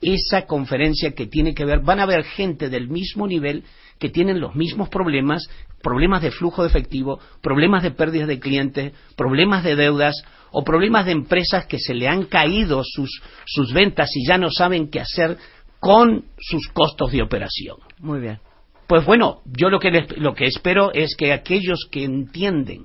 esa 0.00 0.46
conferencia 0.46 1.12
que 1.12 1.26
tiene 1.26 1.54
que 1.54 1.64
ver, 1.64 1.80
van 1.80 2.00
a 2.00 2.06
ver 2.06 2.24
gente 2.24 2.68
del 2.68 2.88
mismo 2.88 3.26
nivel 3.26 3.64
que 3.98 4.10
tienen 4.10 4.40
los 4.40 4.54
mismos 4.54 4.90
problemas, 4.90 5.48
problemas 5.82 6.20
de 6.22 6.30
flujo 6.30 6.62
de 6.62 6.68
efectivo, 6.68 7.18
problemas 7.40 7.82
de 7.82 7.92
pérdidas 7.92 8.28
de 8.28 8.38
clientes, 8.38 8.92
problemas 9.16 9.64
de 9.64 9.74
deudas 9.74 10.14
o 10.50 10.64
problemas 10.64 11.06
de 11.06 11.12
empresas 11.12 11.66
que 11.66 11.78
se 11.78 11.94
le 11.94 12.08
han 12.08 12.24
caído 12.24 12.82
sus, 12.84 13.22
sus 13.46 13.72
ventas 13.72 14.10
y 14.14 14.26
ya 14.26 14.36
no 14.36 14.50
saben 14.50 14.90
qué 14.90 15.00
hacer 15.00 15.38
con 15.80 16.24
sus 16.38 16.68
costos 16.68 17.12
de 17.12 17.22
operación. 17.22 17.76
Muy 18.00 18.20
bien. 18.20 18.38
Pues 18.86 19.04
bueno, 19.04 19.40
yo 19.46 19.70
lo 19.70 19.80
que, 19.80 19.90
les- 19.90 20.18
lo 20.18 20.34
que 20.34 20.44
espero 20.46 20.92
es 20.92 21.16
que 21.16 21.32
aquellos 21.32 21.88
que 21.90 22.04
entienden 22.04 22.84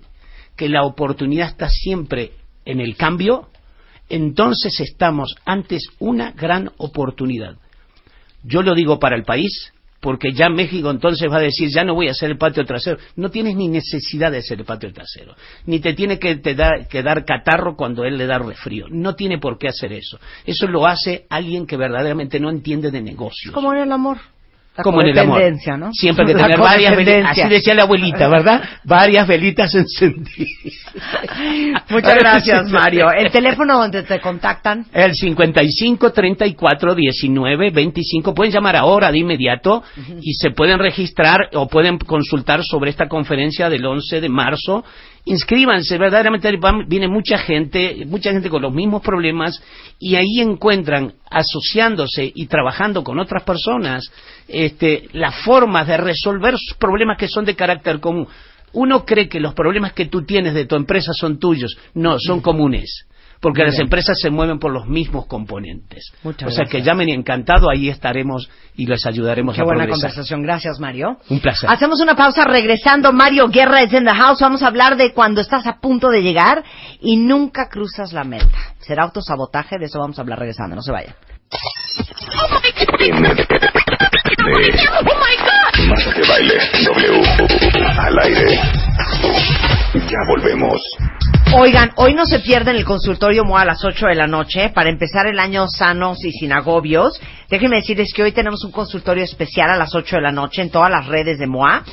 que 0.55 0.69
la 0.69 0.83
oportunidad 0.83 1.49
está 1.49 1.67
siempre 1.69 2.31
en 2.65 2.79
el 2.79 2.95
cambio, 2.95 3.49
entonces 4.09 4.79
estamos 4.79 5.35
antes 5.45 5.87
una 5.99 6.31
gran 6.31 6.71
oportunidad. 6.77 7.55
Yo 8.43 8.61
lo 8.61 8.73
digo 8.73 8.99
para 8.99 9.15
el 9.15 9.23
país, 9.23 9.71
porque 10.01 10.33
ya 10.33 10.49
México 10.49 10.89
entonces 10.89 11.31
va 11.31 11.37
a 11.37 11.41
decir, 11.41 11.69
ya 11.69 11.83
no 11.83 11.93
voy 11.93 12.07
a 12.07 12.11
hacer 12.11 12.31
el 12.31 12.37
patio 12.37 12.65
trasero. 12.65 12.97
No 13.15 13.29
tienes 13.29 13.55
ni 13.55 13.67
necesidad 13.67 14.31
de 14.31 14.39
hacer 14.39 14.59
el 14.59 14.65
patio 14.65 14.91
trasero. 14.91 15.35
Ni 15.67 15.79
te 15.79 15.93
tiene 15.93 16.17
que, 16.17 16.37
te 16.37 16.55
dar, 16.55 16.87
que 16.87 17.03
dar 17.03 17.23
catarro 17.23 17.75
cuando 17.75 18.03
él 18.03 18.17
le 18.17 18.25
da 18.25 18.39
resfrío. 18.39 18.87
No 18.89 19.13
tiene 19.13 19.37
por 19.37 19.59
qué 19.59 19.67
hacer 19.67 19.93
eso. 19.93 20.19
Eso 20.43 20.67
lo 20.67 20.87
hace 20.87 21.27
alguien 21.29 21.67
que 21.67 21.77
verdaderamente 21.77 22.39
no 22.39 22.49
entiende 22.49 22.89
de 22.89 23.01
negocios. 23.01 23.53
Como 23.53 23.71
en 23.73 23.79
el 23.79 23.91
amor. 23.91 24.17
La 24.75 24.83
Como 24.85 25.01
en 25.01 25.09
el 25.09 25.19
amor. 25.19 25.41
¿no? 25.77 25.91
Siempre 25.91 26.25
hay 26.25 26.33
que 26.33 26.39
tener 26.39 26.57
varias 26.57 26.95
velitas. 26.95 27.31
Así 27.31 27.49
decía 27.49 27.73
la 27.73 27.83
abuelita, 27.83 28.29
¿verdad? 28.29 28.63
Varias 28.85 29.27
velitas 29.27 29.75
encendidas. 29.75 30.47
Muchas 31.89 32.15
gracias, 32.19 32.69
Mario. 32.69 33.11
El 33.11 33.29
teléfono 33.31 33.77
donde 33.77 34.03
te 34.03 34.21
contactan. 34.21 34.85
El 34.93 35.13
55 35.13 36.13
34 36.13 36.95
19 36.95 37.69
25. 37.71 38.33
Pueden 38.33 38.53
llamar 38.53 38.77
ahora 38.77 39.11
de 39.11 39.17
inmediato 39.17 39.83
y 40.21 40.35
se 40.35 40.51
pueden 40.51 40.79
registrar 40.79 41.49
o 41.53 41.67
pueden 41.67 41.97
consultar 41.97 42.63
sobre 42.63 42.91
esta 42.91 43.09
conferencia 43.09 43.69
del 43.69 43.85
11 43.85 44.21
de 44.21 44.29
marzo. 44.29 44.85
Inscríbanse, 45.25 45.99
verdaderamente 45.99 46.51
viene 46.87 47.07
mucha 47.07 47.37
gente, 47.37 48.05
mucha 48.07 48.31
gente 48.31 48.49
con 48.49 48.61
los 48.61 48.73
mismos 48.73 49.03
problemas 49.03 49.61
y 49.99 50.15
ahí 50.15 50.39
encuentran, 50.39 51.13
asociándose 51.29 52.31
y 52.33 52.47
trabajando 52.47 53.03
con 53.03 53.19
otras 53.19 53.43
personas, 53.43 54.11
este, 54.47 55.09
las 55.13 55.35
formas 55.43 55.87
de 55.87 55.97
resolver 55.97 56.57
sus 56.57 56.75
problemas 56.77 57.17
que 57.17 57.27
son 57.27 57.45
de 57.45 57.55
carácter 57.55 57.99
común. 57.99 58.27
Uno 58.73 59.05
cree 59.05 59.29
que 59.29 59.39
los 59.39 59.53
problemas 59.53 59.93
que 59.93 60.05
tú 60.05 60.25
tienes 60.25 60.55
de 60.55 60.65
tu 60.65 60.75
empresa 60.75 61.11
son 61.13 61.37
tuyos. 61.37 61.77
No, 61.93 62.17
son 62.19 62.41
comunes. 62.41 63.05
Porque 63.41 63.61
Muy 63.61 63.65
las 63.69 63.75
bien. 63.75 63.87
empresas 63.87 64.17
se 64.21 64.29
mueven 64.29 64.59
por 64.59 64.71
los 64.71 64.85
mismos 64.87 65.25
componentes. 65.25 66.11
Muchas 66.23 66.47
o 66.47 66.51
sea 66.51 66.63
gracias. 66.65 66.69
que 66.69 66.81
llamen 66.87 67.09
y 67.09 67.13
encantado, 67.13 67.71
ahí 67.71 67.89
estaremos 67.89 68.49
y 68.75 68.85
les 68.85 69.03
ayudaremos 69.07 69.55
Qué 69.55 69.61
a 69.61 69.63
buena 69.63 69.79
progresar. 69.85 70.09
conversación. 70.11 70.43
Gracias, 70.43 70.79
Mario. 70.79 71.17
Un 71.29 71.39
placer. 71.39 71.67
Hacemos 71.69 71.99
una 72.01 72.15
pausa 72.15 72.43
regresando. 72.45 73.11
Mario 73.11 73.47
Guerra 73.47 73.81
es 73.81 73.91
in 73.93 74.05
the 74.05 74.13
house. 74.13 74.39
Vamos 74.41 74.61
a 74.61 74.67
hablar 74.67 74.95
de 74.95 75.11
cuando 75.13 75.41
estás 75.41 75.65
a 75.65 75.79
punto 75.79 76.09
de 76.09 76.21
llegar 76.21 76.63
y 77.01 77.17
nunca 77.17 77.67
cruzas 77.67 78.13
la 78.13 78.23
meta. 78.23 78.47
¿Será 78.79 79.03
autosabotaje? 79.03 79.77
De 79.79 79.85
eso 79.85 79.99
vamos 79.99 80.19
a 80.19 80.21
hablar 80.21 80.37
regresando. 80.37 80.75
No 80.75 80.81
se 80.83 80.91
vayan. 80.91 81.15
Marta 85.87 86.11
de 86.13 86.27
baile 86.27 86.55
W 86.85 87.21
al 87.99 88.19
aire. 88.19 88.59
Ya 89.93 90.17
volvemos. 90.29 90.81
Oigan, 91.53 91.91
hoy 91.97 92.13
no 92.13 92.25
se 92.25 92.39
pierden 92.39 92.77
el 92.77 92.85
consultorio 92.85 93.43
MOA 93.43 93.63
a 93.63 93.65
las 93.65 93.83
8 93.83 94.07
de 94.07 94.15
la 94.15 94.25
noche 94.25 94.69
para 94.69 94.89
empezar 94.89 95.27
el 95.27 95.37
año 95.37 95.67
sanos 95.67 96.23
y 96.23 96.31
sin 96.31 96.53
agobios. 96.53 97.21
Déjenme 97.49 97.75
decirles 97.75 98.13
que 98.13 98.23
hoy 98.23 98.31
tenemos 98.31 98.63
un 98.63 98.71
consultorio 98.71 99.25
especial 99.25 99.69
a 99.69 99.75
las 99.75 99.93
8 99.93 100.15
de 100.15 100.21
la 100.21 100.31
noche 100.31 100.61
en 100.61 100.71
todas 100.71 100.89
las 100.89 101.07
redes 101.07 101.39
de 101.39 101.47
MOA, 101.47 101.83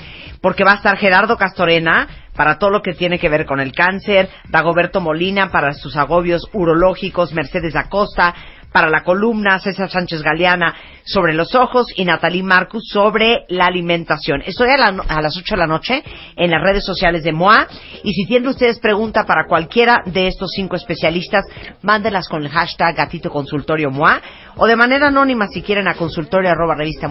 porque 0.41 0.63
va 0.63 0.73
a 0.73 0.77
estar 0.77 0.97
Gerardo 0.97 1.37
Castorena 1.37 2.07
para 2.37 2.57
todo 2.57 2.71
lo 2.71 2.83
que 2.83 2.95
tiene 2.95 3.19
que 3.19 3.29
ver 3.29 3.47
con 3.47 3.59
el 3.59 3.73
cáncer, 3.73 4.31
Dagoberto 4.49 5.01
Molina 5.01 5.51
para 5.51 5.73
sus 5.73 5.97
agobios 5.97 6.49
urológicos, 6.53 7.33
Mercedes 7.33 7.75
Acosta 7.75 8.33
para 8.73 8.91
la 8.91 9.03
columna, 9.03 9.59
César 9.59 9.91
Sánchez 9.91 10.23
Galeana 10.23 10.75
sobre 11.05 11.33
los 11.33 11.55
ojos 11.55 11.87
y 11.97 12.05
Natalie 12.05 12.43
Marcus 12.43 12.83
sobre 12.93 13.45
la 13.49 13.67
alimentación. 13.67 14.43
Estoy 14.45 14.71
a, 14.71 14.77
la- 14.77 15.05
a 15.09 15.23
las 15.23 15.37
8 15.37 15.55
de 15.55 15.59
la 15.59 15.67
noche 15.67 16.03
en 16.37 16.51
las 16.51 16.63
redes 16.63 16.85
sociales 16.85 17.23
de 17.25 17.33
MOA 17.33 17.67
y 18.05 18.13
si 18.13 18.27
tienen 18.27 18.49
ustedes 18.49 18.79
pregunta 18.79 19.25
para 19.25 19.47
cualquiera 19.49 20.03
de 20.05 20.27
estos 20.29 20.51
cinco 20.55 20.77
especialistas, 20.77 21.45
mándenlas 21.83 22.29
con 22.29 22.43
el 22.45 22.51
hashtag 22.51 22.95
gatito 22.95 23.31
consultorio 23.31 23.91
MOA 23.91 24.21
o 24.57 24.67
de 24.67 24.77
manera 24.77 25.09
anónima 25.09 25.47
si 25.49 25.63
quieren 25.63 25.89
a 25.89 25.95
consultorio 25.95 26.51
arroba 26.51 26.75
revista 26.75 27.09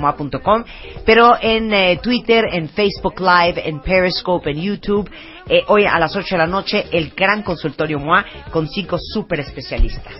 pero 1.05 1.35
en 1.41 1.73
eh, 1.73 1.99
Twitter, 2.01 2.45
en 2.51 2.69
Facebook 2.69 3.19
Live, 3.19 3.67
en 3.67 3.79
Periscope, 3.79 4.51
en 4.51 4.61
YouTube, 4.61 5.09
eh, 5.49 5.63
hoy 5.67 5.85
a 5.85 5.99
las 5.99 6.15
8 6.15 6.35
de 6.35 6.37
la 6.37 6.47
noche 6.47 6.85
el 6.91 7.11
gran 7.15 7.43
consultorio 7.43 7.99
MOA 7.99 8.25
con 8.51 8.67
cinco 8.67 8.97
super 8.99 9.39
especialistas. 9.39 10.13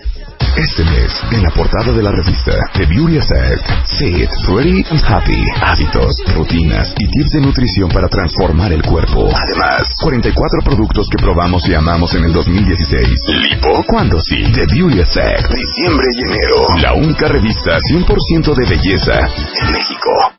Este 0.56 0.82
mes, 0.84 1.12
en 1.30 1.42
la 1.42 1.50
portada 1.50 1.92
de 1.92 2.02
la 2.02 2.10
revista 2.10 2.52
The 2.74 2.86
Beauty 2.86 3.18
Effect, 3.18 3.62
Fit, 3.96 4.28
Ready 4.48 4.84
and 4.90 5.02
Happy, 5.06 5.40
hábitos, 5.62 6.16
rutinas 6.34 6.94
y 6.98 7.06
tips 7.06 7.30
de 7.32 7.40
nutrición 7.42 7.88
para 7.90 8.08
transformar 8.08 8.72
el 8.72 8.82
cuerpo. 8.82 9.28
Además, 9.32 9.94
44 10.00 10.60
productos 10.64 11.08
que 11.08 11.22
probamos 11.22 11.68
y 11.68 11.74
amamos 11.74 12.12
en 12.14 12.24
el 12.24 12.32
2016. 12.32 13.08
Lipo, 13.28 13.84
cuando 13.86 14.20
sí. 14.20 14.42
The 14.52 14.66
Beauty 14.74 15.00
Effect, 15.00 15.54
diciembre 15.54 16.06
y 16.12 16.22
enero. 16.26 16.66
La 16.80 16.94
única 16.94 17.28
revista 17.28 17.78
100% 17.78 18.54
de 18.54 18.68
belleza 18.68 19.20
en 19.20 19.72
México. 19.72 20.32